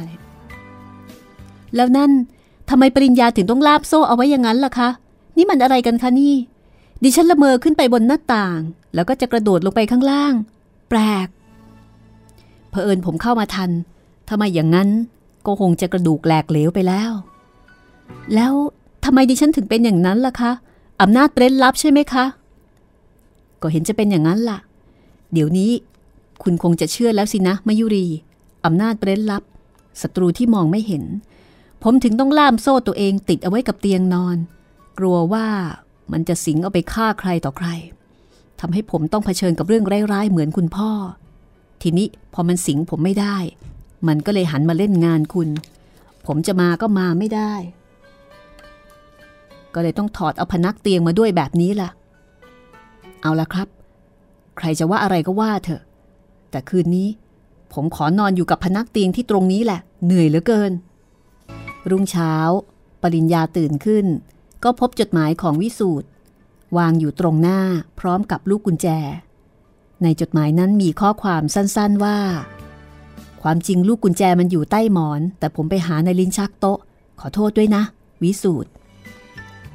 [1.77, 2.11] แล้วนั่น
[2.71, 4.89] ทำไมปริญญาถึงต้องลาบโซ่เอาไว้อย่างนั้นล่ะคะ
[5.37, 6.35] นี่มันอะไรกันคะนี่
[7.03, 8.61] ดิฉันละเมอขึ้นไปบนหน้าต่าง
[8.95, 10.35] แล้วก็จะกระโดดลงไปข้างล่าง
[10.89, 11.29] แปลก
[12.71, 13.71] เผอิญผมเข้ามาทัน
[14.29, 14.89] ทำไมอย่างนั้น
[15.47, 17.11] ก็คงจะกระดูกแหลกเหลวไปแล้ว
[18.35, 18.53] แล้ว
[19.05, 20.53] ทำไมดิฉันถึงเป็นอย่างนั้นล่ะคะ
[21.03, 22.25] อำนาจเร้นลับใช่ไหมคะ
[23.63, 24.59] ก็เห็นจะเป็นอย่างนั้นล่ะ
[25.33, 25.71] เดี๋ยวนี้
[26.43, 28.07] คุณคงจะเชื่อแล้วสินะมายุรี
[28.65, 29.43] อำนาจเร้นลับ
[30.01, 31.05] ศัตรูที่มองไม่เห็น
[31.83, 34.37] ผมถึงต้องล่ามโซ่ตัวเองติดเอาไว้กับเตียงนอน
[34.99, 35.47] กลัวว่า
[36.13, 37.69] มันจะสิงเอาไปฆ่าใครต่อใคร
[38.61, 40.91] ทำให้ผมต้องเผชิญกับเรื่องร้ายๆเหมือนคุณพ่อ
[41.83, 43.37] ทีนี้พอมันสิงผมไม่ได้
[44.09, 45.49] มันก็เลยหันมาเล่นงานคุณ
[46.27, 47.53] ผมจะมาก็มาไม่ได้
[49.75, 51.91] ก็เลยต้องถอดเอาพนักเตียงมาด้วยแบบนี้ล่ะ
[53.23, 53.69] เอาละครับ
[54.57, 55.83] ใครจะว่าอะไรก็ว่าเถอะ
[56.51, 57.09] แต่คืนนี้
[57.73, 60.73] ผมขอนอนอยู่กับพนักเตียงที่ตรงนี้แหละ เหนื่อยเหลือเกิน
[61.91, 62.35] รุ่งเช้า
[63.03, 64.07] ปริญญาตื่นขึ้น
[64.65, 66.09] ก็พบจดหมายของวิสูตร
[66.79, 67.61] วางอยู่ตรงหน้า
[68.01, 68.89] พร้อมกับลูกกุญแจ
[70.03, 72.19] ในจดหมายนั้นมีข้อความสั้นๆว่า
[73.43, 76.79] ความจริงลูกกุญแจมันอยู่ใต้หมอน แต่ผมไปหาในลิ้นชักโต๊ะ
[77.21, 77.83] ขอโทษด้วยนะ
[78.23, 78.71] วิสูตร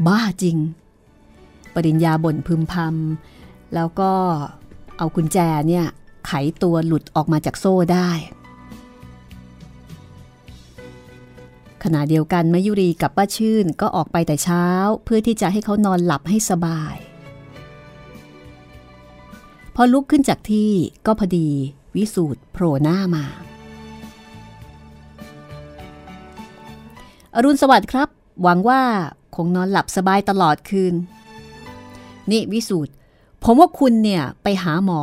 [0.07, 0.57] บ้าจริง
[1.73, 4.11] ปริญญาบ่นพึมพำแล้วก็
[4.97, 5.37] เอากุญแจ
[5.67, 5.85] เนี่ย
[6.27, 6.31] ไข
[6.63, 8.09] ตัวหลุดออกมาจากโซ่ได้
[11.83, 14.65] ขณะเดียวกันมยุรีกับป้าชื่นก็ออกไปแต่เช้า
[15.03, 16.95] เพื่อที่จะให้เขานอนหลับให้สบาย
[19.75, 20.71] พอลุกขึ้นจากที่
[21.05, 21.49] ก็พอดี
[21.95, 23.25] วิสูตรโผล่หน้ามา
[27.35, 28.09] อรุณสวัสดิ์ครับ
[28.41, 28.81] หวังว่า
[29.35, 30.93] คงนอนหลับสบายตลอดคืน
[32.31, 32.91] นี่วิสูตร
[33.43, 35.01] ผมว่าคุณเนี่ยไปหาหมอ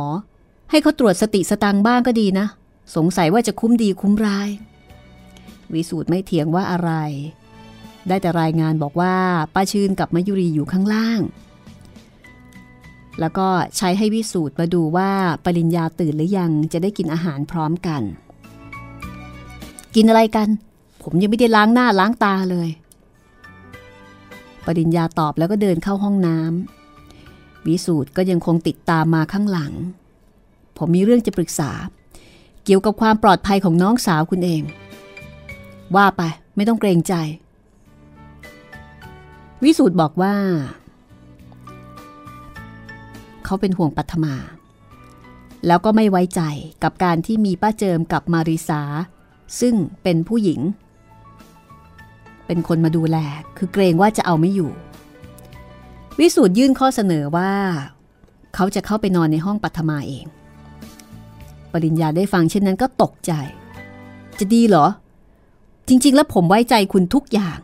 [0.69, 2.47] ให้เขาตรวจสติสตังบ้างก็ดีนะ
[2.95, 4.49] สงสัยว่าจะคุ้มดีคุ้มร้าย
[5.75, 6.91] วิสูตรไม่เถียงว่าอะไร
[8.07, 9.15] ได้แต่รายงานบอกว่า
[9.53, 11.21] ป้าชื่นกับมายุรีอยู่ข้างล่าง
[13.19, 15.11] แล้วก็ใช้ให้วิสูตรมาดูว่า
[15.45, 18.01] ปริญญาตื่นหรือยังจะได้กินอาหารพร้อมกัน
[19.95, 20.47] กินอะไรกัน
[21.03, 22.69] ผมยังไม่ได้ล้างหน้าล้างตาเลย
[24.65, 29.73] ปริญญาตอบแล้วก็เดินเข้าห้องน้ำวิสูตรก็ยังคงติดตามมาข้างหลัง
[30.77, 31.71] ผมมีเรื่องจะปรึกษา
[32.65, 34.61] เกี่ยวกับความปลอดภัยของน้องสาวคุณเอง
[35.95, 36.21] ว่าไป
[36.55, 37.13] ไม่ต้องเกรงใจ
[39.63, 40.35] วิสูตรบอกว่า
[43.45, 44.35] เขาเป็นห่วงปัทมา
[45.67, 46.41] แล้วก็ไม่ไว้ใจ
[46.83, 48.81] กับการที่มีป้าเจิมกับมาริสา
[49.59, 50.59] ซึ่งเป็นผู้หญิง
[52.47, 53.17] เป็นคนมาดูแล
[53.57, 54.71] คือเกรงว่าจะเอาไม่อยู่
[56.19, 57.51] วิสูตรยื่นข้อเสนอว่า
[58.55, 60.25] เขาจะเข้าไปนอนในห้องปัทมาเอง
[61.71, 63.31] ปริญญาได้ฟังเช่นนั้นก็ตกใจ
[64.39, 64.85] จะดีเหรอ
[65.93, 67.59] จริง ๆ แล้วผมไว้ใจคุณทุกอย่าง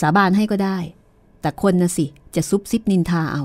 [0.00, 0.78] สาบานให้ก็ได้
[1.40, 3.42] แต่คนนะสิ จะซุบซิบนินทาเอา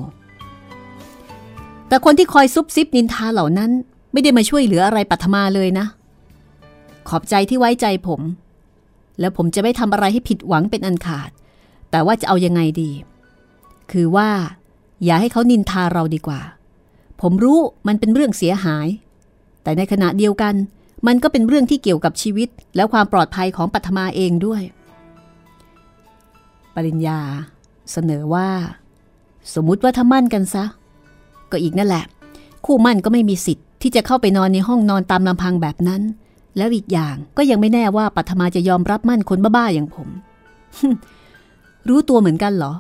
[1.88, 3.72] แต่คนที่คอยซุบซิบนินทาเหล่านั้น
[4.12, 5.86] ไม่ได้มาช่วยเหลืออะไรปัทมาเลยนะ
[7.08, 8.22] ขอบใจที่ไว้ใจผม
[9.20, 11.30] แล้วผมจะไม่ทำอะไรให้ผิดหวังเป็นอันขาด
[11.92, 12.92] แต่ว่าจะเอายังไงดี
[13.92, 14.30] คือว่า
[15.04, 16.42] อย่าให้เขานินทาเราดีกว่า
[17.22, 18.88] ผมรู้มันเป็นเรื่องเสียหาย
[19.64, 20.56] แต่ในขณะเดียวกัน
[21.08, 24.62] มันก็เป็นเรื่องที่เกี่ยวกับชีวิตและความปลอดภัยของปัทมาเองด้วย
[26.76, 27.20] ปริญญา
[27.92, 28.50] เสนอว่า
[29.54, 30.66] สมมุติว่าถ้ามั่นกันซะ
[31.52, 32.04] ก็อีกนั่นแหละ
[32.66, 36.02] คู่มั่นก็ไม่มีสิทธิ์ที่จะเข้าไปนอนในห้องนอนตามลำพังแบบนั้น
[36.58, 40.08] แล้วอีกอย่างก็ยังไม่แน่ว่าปัทมาจะยอมรับมั่นคนบ้าๆอย่างผม
[41.88, 42.74] รู้ตัวเหมือนกันเหรอ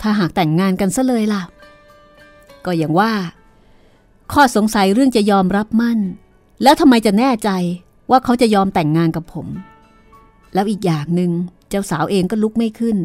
[0.00, 1.42] ถ้าหากแต่งงานกันซะเลยล่ะ
[2.64, 3.12] ก็อย่างว่า
[4.32, 5.98] ข้อสงสัยเรื่องจะยอมรับมั่น
[6.62, 7.50] แล้วทำไมจะแน่ใจ
[8.10, 9.46] ว่าเขาจะยอมแต่งงานกับผม
[10.54, 11.30] แล้วอีกอย่างหนึ่ง
[11.68, 12.96] เจ้าสาวเองก็ลุกไม่ขึ้น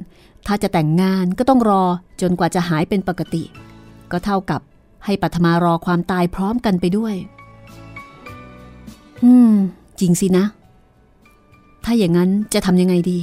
[0.48, 1.84] ถ้าจะแต่งงานก็ต้องรอ
[2.22, 3.44] จนกว่าจะหายเป็นปกติ
[4.12, 4.62] ก็เท่ากับ
[5.06, 7.16] ให้ปัทมารอความตายพร้อมกันไปด้วย
[9.24, 9.54] อืม
[10.00, 10.46] จริงสินะ
[11.86, 13.20] ถ้าอย่างนั้นจะทำยังไงดี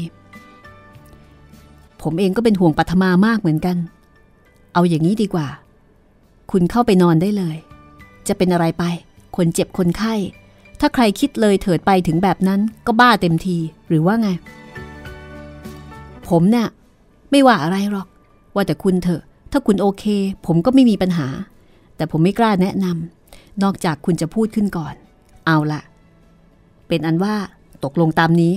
[2.03, 3.77] ผมเองก็เป็นห่วงปัทมามากเหมือนกัน
[4.75, 5.47] เอาอย่างนี้ดีกว่า
[6.51, 7.57] คุณเข้าไปนอนได้เลย
[8.29, 8.85] จะเป็นอะไรไป
[9.39, 10.15] คนเจ็บคนไข้
[10.81, 13.57] ถ้าใครคิดเลยเถิดไปถึงแบบนั้นก็บ้าเต็มที
[13.89, 14.29] หรือว่าไง
[16.29, 16.69] ผมเนี่ย
[17.31, 18.09] ไม่ว่าอะไรหรอก
[18.55, 19.23] ว่าแต่คุณเถอะ
[19.53, 20.05] ถ้าคุณโอเค
[20.47, 21.29] ผมก็ไม่มีปัญหา
[21.97, 24.95] แต่ผมไม่กล้าแนะนำนอกจากคุณจะพูดขึ้นก่อน
[25.47, 25.81] เอาละ
[26.89, 27.35] เป็นอันว่า
[27.85, 28.55] ตกลงตามนี้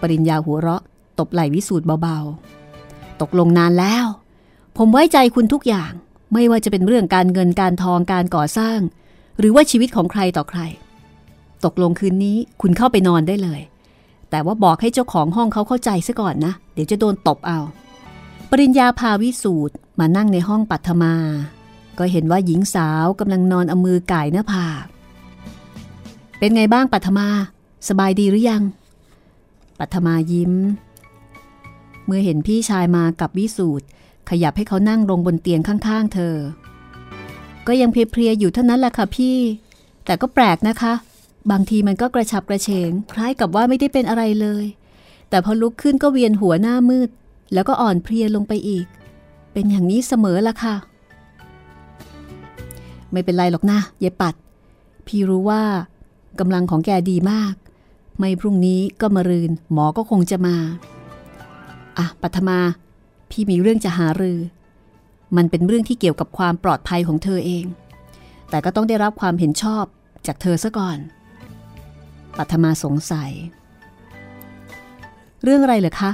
[0.00, 0.82] ปริญญาหัวเราะ
[1.18, 4.06] ตบไหล่วิสูตรเบาๆ ตกลงนานแล้ว
[4.76, 5.92] ผมไว้ใจคุณทุกอย่าง
[6.32, 8.78] ไม่ว่าจะเป็นเรื่องการเงินการทองการก่อสร้าง
[9.38, 10.60] หรือว่าชีวิตของใครต่อใคร
[11.64, 13.60] ตกลงคืนนี้คุณเข้าไปนอนได้เลย
[14.30, 17.58] แต่ว่าบอกให้เจ้าของห้องเขาเข้าใจซะก่อนนะ เดี๋ยวจะโดนตบเอา
[18.50, 21.14] ปริญญาพาวิสูตรมานั่งในห้องปัทมา
[21.98, 24.84] ก็เห็นว่าหญิงสาวกำลังนอนเอามือก่ายหน้าผาก
[26.38, 27.28] เป็นไงบ้างปัทมา
[27.88, 28.62] สบายดีหรือยัง
[29.78, 30.52] ปัทมายิ้ม
[32.06, 33.86] เมื่อเห็นพี่ชายมากับวิสูตร
[34.30, 36.36] ขยับให้เขานั่งลงบนเตียงข้างๆ เธอ
[37.66, 39.36] ก็ยังเพลียๆอยู่เท่านั้นแหละค่ะพี่
[40.04, 40.92] แต่ก็แปลกนะคะ
[41.50, 44.64] บางทีมันก็กระฉับกระเฉง คล้ายกับว่าไม่ได้เป็นอะไรเลย
[45.28, 47.10] แต่พอลุกขึ้นก็เวียนหัวหน้ามืด
[47.54, 48.86] แล้วก็อ่อนเพลียลงไปอีก
[49.52, 50.74] เป็นอย่างนี้เสมอละค่ะ
[53.12, 54.34] ไม่เป็นไรหรอกนะเยปัด
[55.06, 55.62] พี่รู้ว่า
[56.40, 57.54] กำลังของแกดีมาก
[58.18, 60.56] ไม่พรุ่งนี้ก็มารืน หมอก็คงจะมา
[61.98, 62.58] อะปัทมา
[63.32, 64.38] พี่มีเรื่องจะหารือ
[65.36, 67.64] มันเป็นเรื่องที่เกี่ยวกับความปลอดภัยของเธอเอง
[68.50, 69.84] แต่ก็ต้องได้รับความเห็นชอบ
[70.26, 70.98] จากเธอซะก่อน
[72.36, 73.30] ปัทมาสงสัย
[75.42, 76.12] เรื่องอะไรเหรอคะ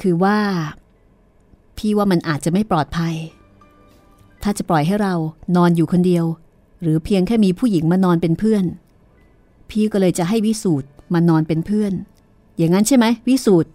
[0.00, 0.38] คือว่า
[1.78, 3.14] พี่ว่ามันอาจจะไม่ปลอดภัย
[4.42, 5.14] ถ้าจะปล่อยให้เรา
[5.56, 6.24] นอนอยู่คนเดียว
[6.82, 8.64] หรือเพียงแค่มีผู้หญิงมานอนเป็นเพื่อน
[9.70, 11.92] พี่ก็เลยจะให้วิสูตรมานอนเป็นเพื่อน
[12.56, 13.70] อย่างนั้นใช่ไหมวิสูตร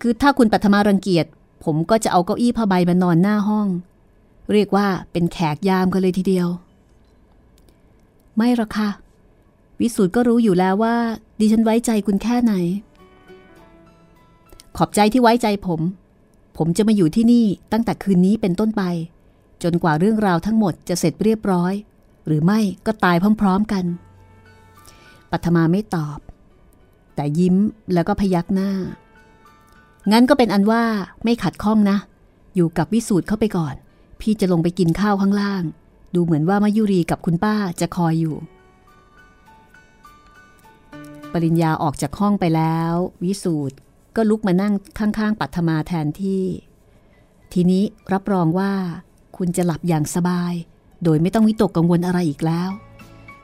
[0.00, 1.26] คือถ้าคุณปัทมารังเกียจ
[1.64, 3.68] ผมก็จะเอาเก้าอี้ผ้าใบมานอนหน้าห้อง
[4.52, 6.48] เรียกว่าเป็นแขกยามกันเลยทีเดียว
[8.36, 8.90] ไม่หรอกค่ะ
[9.80, 10.96] วิสูตรก็รู้อยู่แล้วว่า
[11.38, 12.54] ดิฉันไว้ใจคุณแค่ไหน
[14.76, 15.80] ขอบใจที่ไว้ใจผม
[16.56, 18.82] ผมจะมาอยู่ที่นี่ตั้งแต่คืนนี้เป็นต้นไป
[19.62, 21.72] จนกว่าเรื่องราวทั้งหมดจะเสร็จเรียบร้อย
[22.26, 23.84] หรือไม่ก็ตายพร้อม ๆกัน
[25.30, 26.18] ปัทมาไม่ตอบ
[27.14, 27.56] แต่ยิ้ม
[27.92, 28.70] แล้วก็พยักหน้า
[30.12, 30.84] งั้นก็เป็นอันว่า
[31.24, 31.98] ไม่ขัดข้องนะ
[32.54, 33.74] อยู่กับวิสูตรเข้าไปก่อน
[34.20, 35.62] พี่จะลงไปกินข้าวข้างล่าง
[36.14, 38.36] ดูเหมือนว่ามายุรีกับคุณป้าจะคอยอยู่
[41.32, 42.92] ปริญญาออกจากห้องไปแล้ว
[43.24, 43.76] วิสูตร
[44.16, 46.44] ก็ลุกมานั่งข้างๆ ปัทมาแทนที่
[47.52, 48.72] ทีนี้รับรองว่า
[49.36, 50.52] คุณจะหลับอย่างสบาย
[51.04, 52.70] โดยไม่ต้องวิตกกังวลอะไรอีกแล้ว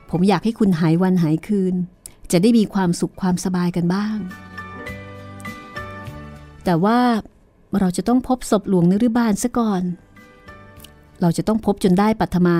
[0.09, 1.75] ผมอยากให้คุณหายวันหายคืน
[2.31, 4.17] จะได้มีความสุขความสบายกันบ้าง
[6.65, 6.99] แต่ว่า
[7.79, 9.83] เราจะต้องพบศพหลวงนฤบาลซะก่อน
[11.21, 12.57] เราจะต้องพบจนได้ปัทมา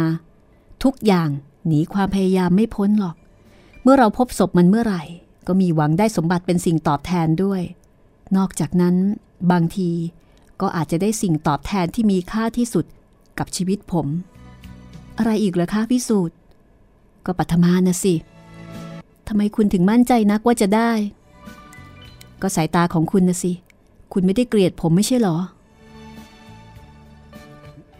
[0.83, 1.29] ทุกอย่าง
[1.67, 3.15] หนีความพยายามไม่พ้นหรอก
[3.83, 5.03] เมื่อเราพบศพมันเมื่อไหร่
[5.47, 7.61] ก็มีหวังได้สมบัติเป็นสิ่งตอบแทนด้วย
[8.37, 8.95] นอกจากนั้น
[9.51, 9.89] บางที
[10.61, 12.85] ก็อาจจะได้สิ่งตอบแทนที่มีค่าที่สุด
[13.39, 14.07] กับชีวิตผม
[15.17, 16.37] อะไรอีกเหรอคะพิสูจน์
[17.25, 18.15] ก็ปัทมานะสิ
[19.27, 20.91] ทำไมคุณถึงมั่นใจนักว่าจะได้
[22.41, 23.51] ก็สายตาของคุณนะสิ
[24.13, 25.37] คุณไม่ได้เกลียดผมไม่ใช่หรอ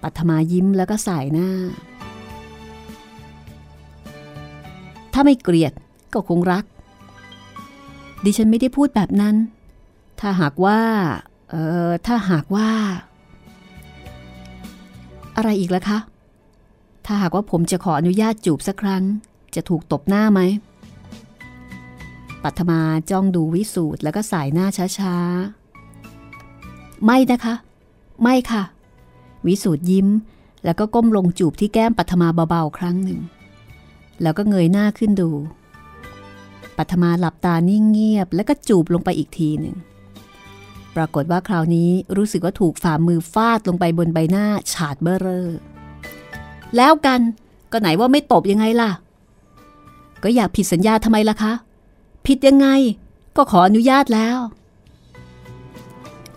[0.02, 1.50] ปัทมายิ้มแล้วก็สายหน้า
[5.14, 5.74] ถ้าไม่เกลียด
[6.14, 6.64] ก็คงรัก
[8.24, 9.36] ดิฉันไม่ได้พูดแบบนั้น
[10.20, 10.80] ถ้าหากว่า
[11.50, 11.56] เอ
[11.90, 12.70] อถ้าหากว่า
[15.36, 16.00] อะไรอีกล่ะคะ
[17.06, 19.04] ถ้าหากว่าผมจะขออนุญาตจูบสักครั้ง
[19.56, 20.42] จะถูกตบหน้าไหม
[22.44, 24.68] ปัทมาจ้องดูวิสูตรแล้วก็สายหน้า
[25.00, 25.65] ช้าๆ
[27.06, 27.56] ไม่นะคะ
[28.24, 28.64] ไม่ค่ะ
[29.46, 30.08] วิสูตรยิ้ม
[30.66, 33.20] แล้วก็ก้มลงจูบที่แก้มปัทมาเบาๆครั้งหนึ่ง
[34.22, 35.30] แล้วก็เงยหน้าขึ้นดู
[36.78, 39.76] ปัทมาหลับตานิ่งเงียบ แล้วก็จูบลงไปอีกทีหนึ่ง
[40.96, 45.50] ปรากฏว่าคราวนี้รู้สึกว่าถูกฝ่ามือฟาดลงไปบนใบหน้าฉาดเบ้อเร่อ
[46.76, 47.20] แล้วกัน
[47.72, 48.92] ก็ไหนว่าไม่ตบยังไงล่ะ
[50.24, 51.54] ก็อยากผิดสัญญาทำไมล่ะคะ
[52.26, 52.68] ผิดยังไง
[53.36, 54.38] ก็ขออนุญาตแล้ว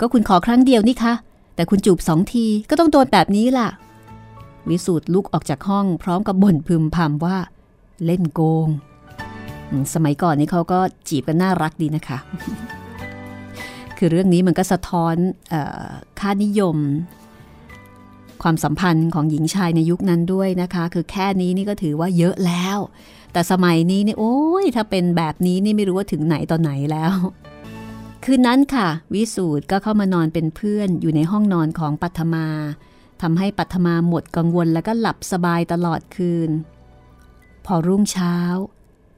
[0.00, 1.14] ก็คุณขอครั้งเดียวนี่คะ
[1.54, 3.68] แต่คุณจูบสองทีก็ต้องโดนแบบนี้ล่ะ
[4.68, 7.36] วิสูตรลุกออกจากห้องพร้อมกับบ่นพึมพำว่า
[8.04, 8.68] เล่นโกง
[9.94, 12.18] สมัยก่อนนี้เขาก็จีบกันน่ารักดีนะคะ
[13.98, 15.14] คือเรื่องนี้มันก็สะท้อน
[15.52, 15.54] อ
[15.86, 15.88] อ
[16.20, 16.76] ค่านิยม
[18.42, 22.78] ความสัมพันธ์ของหญิงชายในยุคนั้นด้วยนะคะ คือแค่นี้นี่ก็ถือว่าเยอะแล้ว
[23.32, 27.12] แต่สมัยนี้นี่โอ้ยถ้าเป็นแบบนี้นี่ไม่รู้ว่าถึงไหนตอนไหนแล้ว
[28.24, 32.48] คืนนั้นค่ะ วิสูตรก็เข้ามานอนเป็นเพื่อนอยู่ในห้องนอนของปัทมา
[33.22, 36.50] ทำให้ปัทมาหมดกังวลแล้วก็หลับสบายตลอดคืน
[37.66, 38.36] พอรุ่งเช้า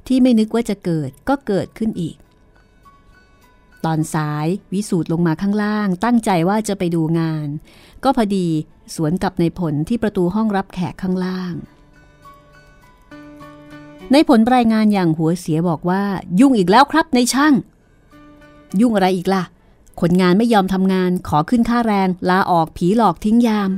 [0.06, 2.16] ที่ไม่นึกว่าจะเกิดก็เกิดขึ้นอีก
[3.84, 7.48] ตอนสายวิสูตรลงมาข้างล่าง ตั้งใจว่าจะไปดูงาน
[8.04, 8.48] ก็พอดี
[8.94, 11.54] สวนกับในผลที่ประตูห้องรับแขกข้างล่าง
[14.12, 16.02] ในผลรายงานอย่างหัวเสียบอกว่า
[16.40, 17.54] ยุ่งอีกแล้วครับในช่าง
[18.80, 19.42] ยุ่งอะไรอีกล่ะ
[20.00, 23.70] คนงานไม่ยอมทำงาน ขอขึ้นค่าแรง ลาออกผีหลอกทิ้งยาม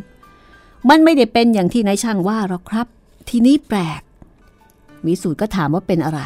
[0.88, 2.86] มันไม่ได้เป็นอย่างที่นายช่างว่าหรอกครับ
[3.28, 4.02] ทีนี้แปลก
[5.06, 6.20] วิสูตรก็ถามว่าเป็นอะไร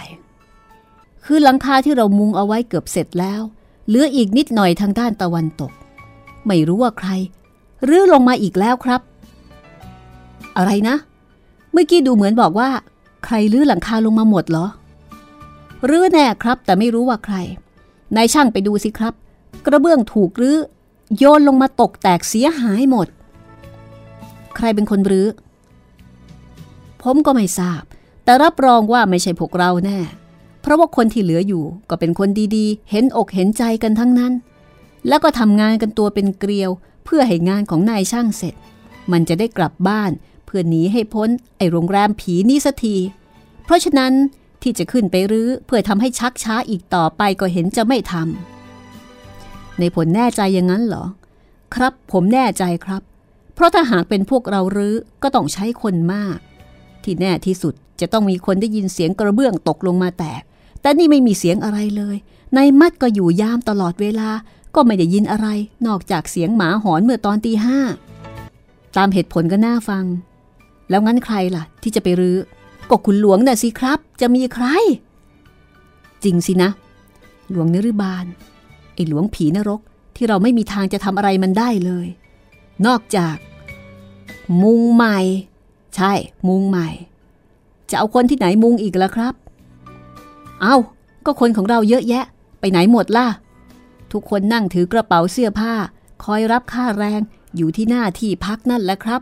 [1.25, 3.41] คือหลังคาที่เรามุงเอาไว้เกือบเสร็จแล้ว
[3.89, 5.73] เหลืออีกนิดหน่อยทางด้านตะวันตก
[6.47, 7.09] ไม่รู้ว่าใคร
[7.89, 9.01] รื้อลงมาอีกแล้วครับ
[10.57, 10.97] อะไรนะ
[11.73, 12.71] เมื่อกี้ดูเหมือนบอกว่า
[13.25, 14.67] ใครรื้อหลังคาลงมาหมดเหรอ
[15.91, 17.37] รื้อแน่ครับ แต่ไม่รู้ว่าใคร
[18.17, 19.15] นายช่างไปดูสิครับ
[19.67, 20.59] กระเบื้องถูกรื้อ
[21.17, 23.09] โยนลงมาตกแตกเสียหายหมด
[24.57, 25.29] ใครเป็นคนรื้อ
[27.03, 27.83] ผมก็ไม่ทราบ
[28.25, 29.99] แต่รับรองว่าไม่ใช่พวกเราแน่
[30.61, 34.33] เพราะว่าคนที่เหลืออยู่ก็เป็นคนดีๆ เห็นอกเห็นใจกันทั้งนั้น
[35.09, 36.71] แล้วก็ทำงานกันตัวเป็นเกลียว
[37.05, 38.55] เพื่อให้งานของนายช่างเสร็จ
[39.13, 40.11] มันจะได้กลับบ้าน
[40.47, 42.97] เพื่อหนีให้พ้นไอโรงแรมผีนี้สักที
[43.65, 44.13] เพราะฉะนั้น
[44.63, 51.05] ที่จะขึ้นไปรื้อเพื่อทำให้ชักช้าอีกต่อไปก็เห็นจะไม่ทำในผลแน่ใจอย่างนั้นเหรอ
[51.75, 53.03] ครับผมแน่ใจครับ
[53.55, 56.39] เพราะถ้าหากเป็นพวกเรารื้อก็ต้องใช้คนมาก
[57.05, 60.43] ที่แน่ที่สุดจะต้องมีคนได้ยินเสียงกระเบื้องตกลงมาแตก
[60.81, 62.17] แต่นี่ไม่มีเสียงอะไรเลย
[62.57, 64.31] นายมัดก็อยู่ยามตลอดเวลา
[64.75, 65.49] ก็ไม่ได้ยินอะไร
[65.87, 67.79] นอกจากเสียงหมาหอนเมื่อตอนตีห้า
[68.97, 70.05] ตามเหตุผลก็น่าฟัง
[70.91, 72.37] แล้วงั้นใครล่ะ ที่จะไปรื้อ
[72.91, 74.67] ก็คุณหลวงน่ะสิครับ จะมีใคร
[76.25, 76.71] จริงสินะ
[77.51, 78.25] หลวงนรุบาล
[78.95, 79.81] ไอ้หลวงผีนรก
[80.17, 82.07] ที่เราไม่มีทางจะทำอะไรมันได้เลย
[82.87, 83.37] นอกจาก
[84.63, 85.19] มุงใหม่
[85.97, 86.13] ใช่
[86.49, 86.89] มุงใหม่
[87.91, 89.35] จะเอาคนที่ไหนมุงอีกล่ะครับ
[90.63, 90.77] เอา้า
[91.27, 92.25] ก็คนของเราเยอะแยะ
[92.61, 93.27] ไปไหนหมดล่ะ
[94.13, 95.75] ทุกคนนั่งถือกระเป๋าเสื้อผ้า
[96.25, 97.21] คอยรับค่าแรง
[97.57, 99.21] อยู่ที่หน้าที่พักนั่นแหละครับ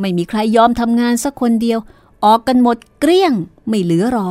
[0.00, 1.78] ไม่มีใครยอมทำงานสักคนเดียว
[2.26, 3.32] ออกกันหมดเกลี้ยง
[3.68, 4.30] ไม่เหลือหรอ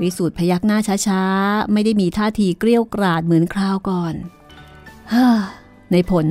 [0.00, 4.14] วิสูตรพยักหน้าช้าๆ ไม่ได้มีท่าทีเกลี้ยวกราดเหมือนคราวก่อน
[5.12, 5.26] ฮ่า
[5.92, 6.26] ในผล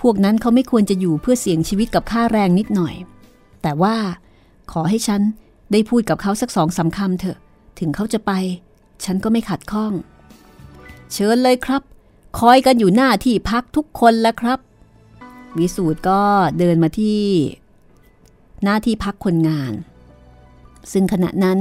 [0.00, 2.94] พวกนั้นเขาไม่ควรจะอยู่เพื่อเสี่ยงชีวิตกับค่าแรงนิดหน่อย
[3.62, 3.96] แต่ว่า
[4.72, 5.20] ขอให้ฉัน
[5.72, 7.38] ได้พูดกับเขาสักสองสาคำเถอะ
[7.78, 8.32] ถึงเขาจะไป
[9.04, 9.92] ฉันก็ไม่ขัดข้อง
[11.12, 11.82] เชิญเลยครับ
[12.38, 14.58] คอยกันอยู่หน้าที่พักทุกคนแล้วครับ
[15.58, 16.20] วิสูตรก็
[16.58, 17.22] เดินมาที่
[18.62, 19.72] หน้าที่พักคนงาน
[20.92, 21.58] ซึ่งขณะนั้น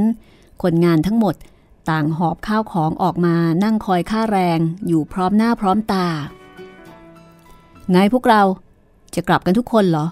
[0.63, 1.35] คนงานทั้งหมด
[1.89, 6.07] ต่างหอบข้าวของออกมานั่งคอยค่าแรงอยู่พร้อมหน้าพร้อมตา
[7.91, 8.41] ไงพวกเรา
[9.15, 10.07] จะกลับกันทุกคนเหรอ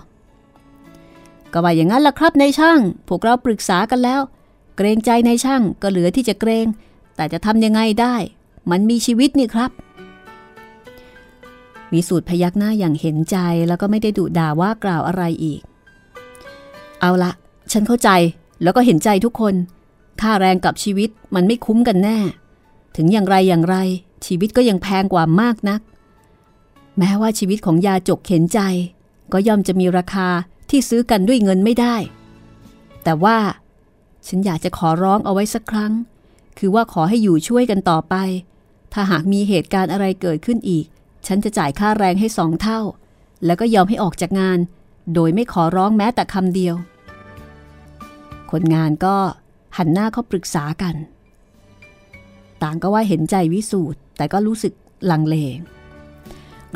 [1.53, 4.21] ก็ว่าอย่างนั้นล่ะครับในช่าง พวกเราปรึกษากันแล้ว
[4.77, 6.67] เกรงใจในช่างก็เหลือที่จะเกรง
[7.15, 8.15] แต่จะทำยังไงได้
[8.71, 9.71] มันมีชีวิตนี่ครับ
[11.93, 15.61] วิสูตรพยักหน้าอย่างเห็นใจแล้วก็ไม่ได้ดุด่าว่ากล่าวอะไรอีก
[17.01, 17.31] เอาละ
[17.71, 18.09] ฉันเข้าใจ
[18.63, 19.55] แล้วก็เห็นใจทุกคน
[20.21, 22.19] ค่าแรงกับชีวิตมันไม่คุ้มกันแน่
[22.95, 23.75] ถึงอย่างไรอย่างไร
[24.25, 25.81] ชีวิตก็ยังแพงกว่ามากนัก
[26.97, 28.59] แม้ว่าชีวิตของยาจกเข็นใจ
[29.33, 30.27] ก็ย่อมจะมีราคา
[30.69, 31.95] ที่ซื้อกันด้วยเงินไม่ได้
[33.03, 33.37] แต่ว่า
[34.27, 35.93] ฉันอยากจะขอร้องเอาไว้สักครั้ง
[36.57, 38.15] คือว่าขอให้อยู่ช่วยกันต่อไป
[38.93, 40.85] ถ้าหากมีเหตุการณ์อะไรเกิดขึ้นอีก
[41.27, 42.79] ฉันจะจ่ายค่าแรงให้สองเท่า
[43.45, 44.59] แล้วก็ยอมให้ออกจากงาน
[45.13, 46.75] โดยไม่ขอร้องแม้แต่คำเดียว
[48.51, 49.15] คนงานก็
[49.77, 50.95] หันหน้าเข้าปรึกษากัน
[52.63, 54.73] ต่างก็ว่าเห็นใจวิสูตรแต่ก็รู้สึก
[55.11, 55.35] ลังเล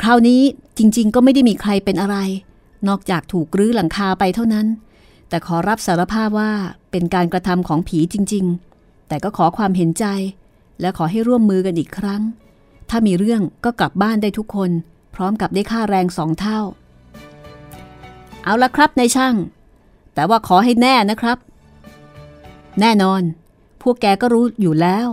[0.02, 0.42] คราวนี้
[0.78, 2.18] จริง ๆ ก็ไม่ได้มีใครเป็นอะไร
[2.88, 4.68] นอกจากถูกรื้อหลังคาไปเท่านั้น
[5.30, 6.52] แต่ขอรับสารภาพว่า
[6.92, 8.46] เป็นการกระทำของผีจริง
[8.78, 10.06] ๆ แต่ก็ขอความเห็นใจ
[10.82, 12.22] และขอให้ร่วมมือกันอีกครั้ง
[12.90, 14.72] ถ้ามีเรื่องก็กลับบ้านได้ทุกคน
[15.16, 16.60] พร้อมกับได้ค่าแรงสองเท่า
[18.44, 19.36] เอาละครับนายช่าง
[20.14, 21.38] แต่ว่าขอให้แน่นะครับ
[22.82, 23.22] แน่นอน
[23.82, 25.08] พวกแกก็รู้อยู่แล้ว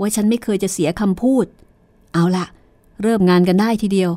[0.00, 1.46] ว่าฉันไม่เคยจะเสียคำพูด
[2.14, 2.46] เอาละ
[3.02, 4.10] เริ่มงานกันได้ทีเดียว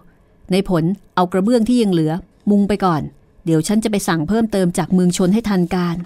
[0.51, 0.83] ในผล
[1.15, 2.13] เอากระเบื้องที่ยังเหลือ
[2.49, 3.01] มุงไปก่อน
[3.45, 5.97] เดี๋ยวฉันจะไปสั่งเพิ่มเติมจากเมืองชนให้ทันการ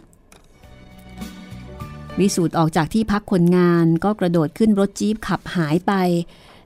[2.19, 5.93] วิสูตรออกจากที่พักคนงานก็กระโดดขึ้นรถจี๊ปขับหายไป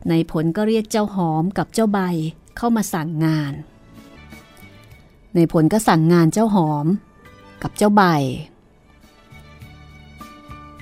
[0.09, 1.99] ในผลก็เรียกเจ้าหอมกับเจ้าใบ
[2.57, 3.53] เข้ามาสั่งงาน
[5.35, 6.85] ในผลก็สั่งงานเจ้าหอม
[7.63, 8.03] กับเจ้าใบ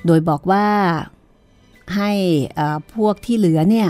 [0.05, 0.67] โดยบอกว่า
[1.95, 2.11] ให้
[2.95, 3.89] พวกที่เหลือเนี่ย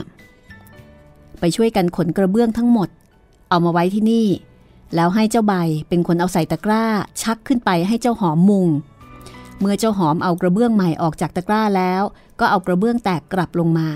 [1.40, 2.90] ไปช่วยกันขนกระเบื้องทั้งหมด
[3.50, 4.28] เอามาไว้ที่นี่
[4.96, 5.54] แล้วให้เจ้าใบ
[5.90, 6.84] เป็นคนเอาใส่ตะกร้า
[7.22, 8.68] ชักขึ้นไปให้เจ้าหอมมุง
[9.60, 12.02] เมื่อเจ้าหอมเอากระเบื้องใหม่ออกจากตะกร้าแล้ว
[12.40, 13.88] ก็เอากระเบื้องแตกกลับลงมา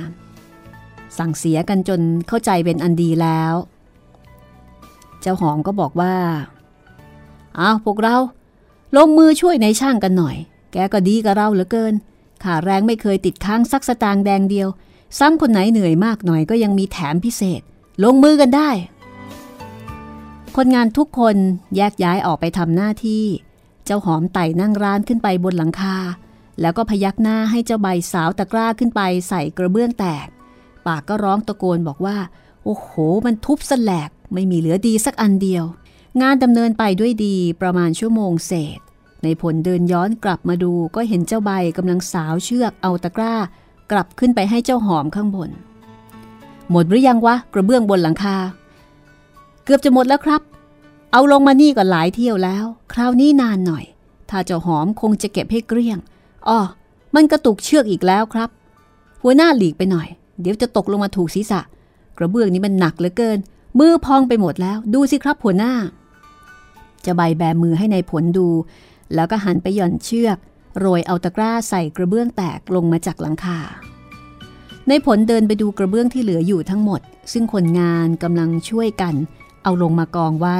[1.18, 3.54] สั่งเสียกันจนเข้าใจเป็นอันดีแล้ว
[5.22, 6.16] เจ้าหอมก็บอกว่า
[7.60, 8.18] อ้าวพวกเรา
[8.96, 10.38] ลงมือช่วยในช่างกันหน่อย
[10.72, 11.94] แกก็ดีกับเราเหลือเกิน
[12.44, 14.68] ขาแรงไม่เคยติดค้างสักสตางค์แดงเดียว
[15.20, 17.62] ซ้ำคนไหนเหนื่อยมากหน่อยก็ยังมีแถมพิเศษ
[18.04, 18.70] ลงมือกันได้
[20.56, 21.36] คนงานทุกคน
[21.76, 23.26] แยกย้ายออกไปทำหน้าที่
[23.86, 25.98] เจ้าหอมไต่นั่งร้านขึ้นไปบนหลังคา
[26.62, 30.28] แล้วก็พยักหน้าให้เจ้าใบสาวตะกร้าขึ้นไปใส่กระเบื้องแตก
[30.86, 32.18] ปากก็ร้องตะโกนบอกว่า
[32.64, 32.90] โอ้โห
[33.26, 35.64] มันทุบสแลกไม่มีเหลือดีสักอันเดียว
[36.22, 38.80] งานดำเนินไปด้วยดีประมาณชั่วโมงเศษ
[39.24, 43.36] ในผลเดินย้อนกลับมาดูก็เห็นเจ้าใบกำลังสาวเชือกเอาตะกร้า
[43.92, 45.50] กลับขึ้นไปให้เจ้าหอมข้างบน
[46.72, 48.38] หมดหรือยังวะกระเบื้องบนหลังคา
[49.64, 50.42] เกือบจะหมดแล้วครับ
[51.12, 53.86] เอาลงมานี่ก็หลายเที่ยวแล้ว คราวนี้นานหน่อย
[54.30, 55.98] ถ้าเจ้าหอมคงจะเก็บให้เกลี้ยง
[56.48, 56.60] อ๋อ
[57.16, 58.50] มันกระตุกเชือกอีกแล้วครับ
[59.24, 60.08] หัวหน้าหลีกไปหน่อย
[60.42, 61.62] เดี๋ยวจะตกลงมาถูกศีรษะ
[62.18, 63.38] กระเบื้องนี้มันหนักเหลือเกิน
[63.80, 65.74] มือพองไปหมดแล้ว ดูสิครับหัวหน้า
[67.06, 68.48] จะใบแบมือให้ในผลดู
[69.14, 70.38] แล้วก็หันไปหย่อนเชือก
[70.80, 73.60] โรยเอาตะกร้าใส่กระเบื้องแตกลงมาจากหลังคา
[74.88, 77.02] ในผลเดินไปดูกระเบื้องที่เหลืออยู่ทั้งหมด
[77.32, 79.16] ซึ่งคนงานกำลังช่วยกัน
[79.64, 80.60] เอาลงมากองไว้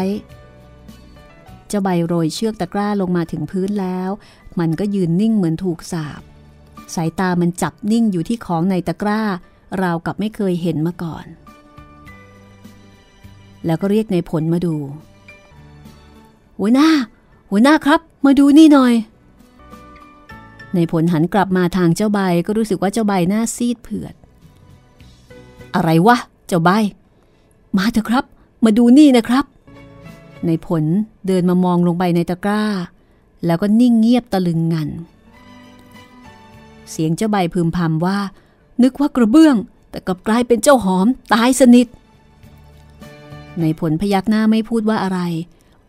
[1.68, 4.10] เจ้าใบโรยเชือกตะกร้าลงมาถึงพื้นแล้ว
[4.60, 6.22] มันก็ยืนนิ่งเหมือนถูกสาบ
[6.96, 9.22] สายตามันจับนิ่งอยู่ที่ของในตะกร้า
[9.82, 11.26] ราวกับไม่เคยเห็นมาก่อน
[13.66, 14.76] แล้วก็เรียกในผลมาดู
[16.60, 16.90] หัวหน้า
[17.50, 18.94] หัวหน้าครับ มาดูนี่หน่อย
[20.76, 24.14] ในผลหันกลับมาทางเจ้าใบก็รู้สึกว่าเจ้าใบหน้าซีดเผือด
[25.76, 26.18] อะไรวะ
[26.48, 26.70] เจ้าใบ
[27.78, 28.26] มาเถอะครับ
[28.66, 29.46] มาดูนี่นะครับ
[30.46, 30.84] ในผล
[31.28, 32.64] เดินมามองลงไปในตะกร้า
[33.46, 34.90] แล้วก็นิ่งเงียบตะลึงงัน
[36.92, 38.20] เสียงเจ้าใบพึมพำว่า
[38.84, 39.56] นึกว่ากระเบื้อง
[39.90, 41.88] แต่กลับกลายเป็นเจ้าหอมตายสนิท
[43.62, 45.20] ในผลพยักหน้าไม่พูดว่าอะไร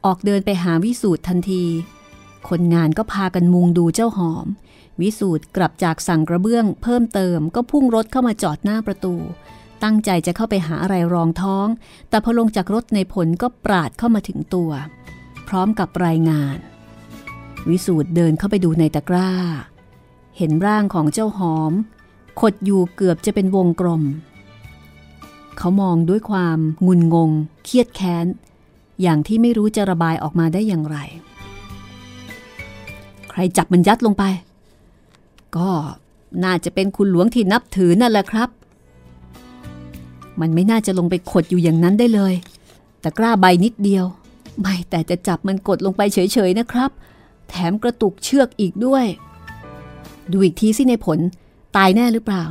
[0.05, 1.65] ออกเดินไปหาวิสูตรทันที
[2.49, 4.47] คนงานก็พากันมุงดูเจ้าหอม
[5.01, 9.15] วิสูตรกลับจากสั่งกระเบื้อง เพิ่มเติมก็พุ่งรถเข้ามาจอดหน้าประตู
[9.83, 11.67] ตั้งใจจะเข้าไปหาอะไรรองท้อง
[12.09, 14.71] แต่พอลงจากรถในผลก็ปราดเข้ามาถึงตัว
[15.49, 16.57] พร้อมกับรายงาน
[17.69, 19.31] วิสูตรเดินเข้าไปดูในตะกร้า
[20.37, 21.73] เห็นร่างของเจ้าหอม
[22.41, 24.03] ขดอยู่เกือบจะเป็นวงกลม
[25.59, 27.31] เขามองด้วยความงุนงง
[27.65, 28.27] เครียดแค้น
[29.03, 30.99] อย่างที่ไม่รู้จะระบายออกมาได้อย่างไร
[33.31, 34.25] ใครจับมันยัดลงไป
[35.57, 35.71] ก็
[36.45, 38.49] น่าจะเป็นคุณหลวงที่นับถือนั่นแหละครับ
[40.41, 42.35] มันไม่น่าจะลงไปขดอยู่อย่างนั้นได้เลย
[43.01, 44.05] แต่กล้าใบนิดเดียว
[44.61, 46.91] ไม่แต่จะจับมันกดลงไปเฉยๆนะครับ
[47.49, 49.05] แถมกระตุกเชือกอีกด้วย
[50.33, 51.19] ดูอีกทีสิในผล
[51.77, 52.45] ตายแน่หรือเปล่า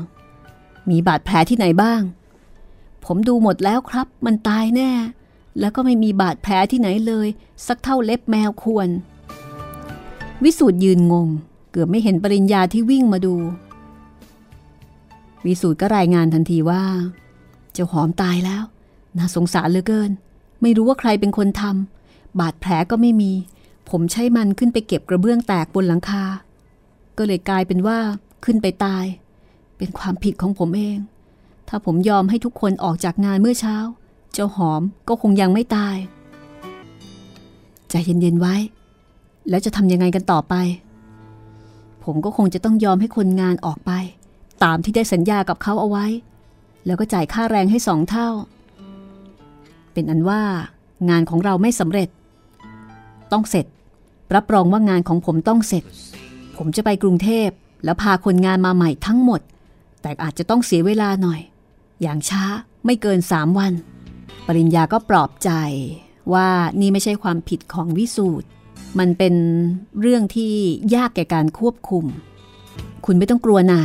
[0.90, 2.02] มีบาดแผลที่ไหนบ้าง
[3.06, 4.92] ผมดูหมดแล้วครับ มันตายแน่
[5.60, 7.28] แล้วก็ไม่มีบาดแผลที่ไหนเลย
[7.68, 8.90] สักเท่าเล็บแมวควร
[10.44, 11.28] วิสูตรยืนงง
[11.72, 13.36] เกือบไม่เห็นปริญญาที่วิ่งมาดู
[15.46, 16.84] วิสูตรก็รายงานทันทีว่า
[17.74, 18.64] เจ้าหอมตายแล้ว
[19.18, 20.12] น่าสงสารเหลือเกิน
[20.62, 23.32] ไม่รู้ว่าใครเป็นคนทำบาดแผลก็ไม่มี
[23.90, 26.24] ผมใช้มันขึ้นไปเก็บกระเบื้องแตกบนหลังคา
[27.18, 28.00] ก็เลยกลายเป็นว่า
[28.46, 29.06] ขึ้นไปตาย
[29.78, 30.98] เป็นความผิดของผมเอง
[31.68, 33.76] ถ้าผมยอมให้ทุกคนออกจากงานเมื่อเช้า
[34.34, 35.98] เจ้าหอมก็คงยังไม่ตาย
[37.90, 38.56] ใจเย็นๆไว้
[39.50, 40.56] แล้วจะทำยังไงกันต่อไป
[42.04, 43.92] ผมก็คงจะต้องยอมให้คนงานออกไป
[44.64, 46.06] ตามที่ได้สัญญากับเขาเอาไว้
[46.86, 48.30] แล้วก็จ่ายค่าแรงให้สองเท่า
[49.94, 50.42] เป็นอันว่า
[51.10, 52.10] งานของเราไม่สำเร็จ
[53.32, 53.66] ต้องเสร็จ
[54.36, 55.84] รับรองว่างานของผมต้องเสร็จ
[56.58, 57.50] ผมจะไปกรุงเทพ
[57.84, 59.42] แล้วพาคนงานมาใหม่ทั้งหมด
[60.02, 61.42] แต่อาจจะต้องเสียเวลาหน่อย
[62.02, 62.44] อย่างช้า
[62.86, 63.74] ไม่เกินสามวัน
[64.48, 65.52] ปริญญาก็ปลอบใจ
[66.34, 66.48] ว่า
[66.82, 68.48] นี่ไม่ใช่ความผิดของวิสูตร
[69.00, 69.36] มันเป็น
[70.02, 70.54] เรื่องที่
[70.96, 72.06] ยากแก่การควบคุม
[73.06, 73.82] คุณไม่ต้องกลัวนา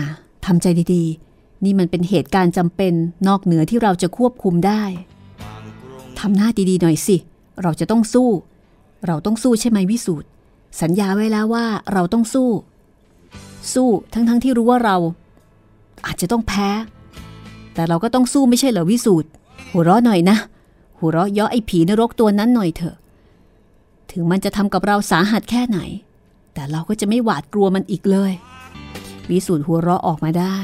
[0.46, 2.94] ทำใจดีๆ นี่มันเป็นเหตุการณ์จำเป็น
[3.28, 4.82] นอกเหนือที่เราจะควบคุมได้
[6.18, 7.16] ทำหน้าดีๆหน่อยสิ
[7.62, 8.30] เราจะต้องสู้
[9.06, 10.26] เราต้องสู้ใช่ไหมวิสูตร
[10.82, 12.50] สัญญาไว้แล้วว่าเราต้องสู้
[13.74, 14.96] สู้ทั้งๆทที่รู้ว่าเรา
[16.06, 16.68] อาจจะต้องแพ้
[17.74, 19.28] แต่เราก็ต้องสู้ไม่ใช่เหรอวิสูตร
[19.72, 20.36] หัวเราะหน่อยนะ
[21.02, 22.96] หัวเราะเยาะไอ้ผีนรกตัวนั้นหน่อยเถอะ
[24.10, 25.78] ถึงมันจะทำกับเราสาหัสแค่ไหน
[26.54, 28.32] แต่เราก็จะไม่หวาดกลัวมันอีกเลย
[29.30, 30.56] วิสูตรหัวเราะออกมาได้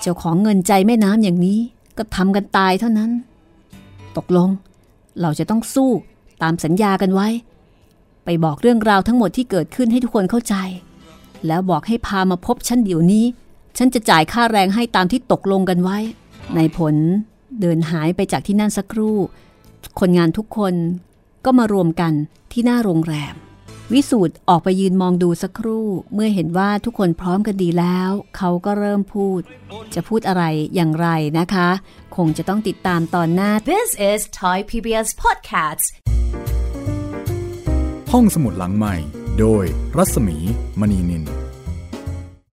[0.00, 1.58] เจ้าของเงินใจแม่น้ำอย่างนี้
[1.98, 3.10] ก็ทำกันตายเท่านั้น
[4.16, 4.48] ตกลง
[5.20, 5.90] เราจะต้องสู้
[6.42, 7.28] ตามสัญญากันไว้
[8.24, 10.54] ไปบอกเรื่องราวทั้งหมดที่เกิดขึ้นให้ทุกคนเข้าใจ
[11.46, 13.24] แล้วบอกให้พามาพบฉันเดี๋ยวนี้
[13.78, 15.98] ฉันจะจ่ายค่าแรงให้ตามที่ตกลงกันไว้
[16.56, 16.94] ในผล
[17.60, 19.16] เดินหายไปจากที่นั่นสักครู่
[20.00, 20.74] คนงานทุกคน
[21.44, 22.12] ก็มารวมกัน
[22.52, 23.34] ที่หน้าโรงแรม
[23.92, 29.40] วิสูตรออกไปยืนมองดูสักครู่ เมื่อเห็นว่าทุกคนพร้อมกันดีแล้ว เขาก็เริ่มพูด
[29.94, 30.42] จะพูดอะไร
[30.74, 31.68] อย่างไรนะคะ
[32.16, 35.86] คงจะต้องติดตามตอนหน้า This is Thai PBS Podcasts.
[38.12, 38.94] ห้องสมุดหลังใหม่
[39.40, 39.64] โดย
[39.96, 40.36] รัศมี
[40.80, 41.43] มณีนิน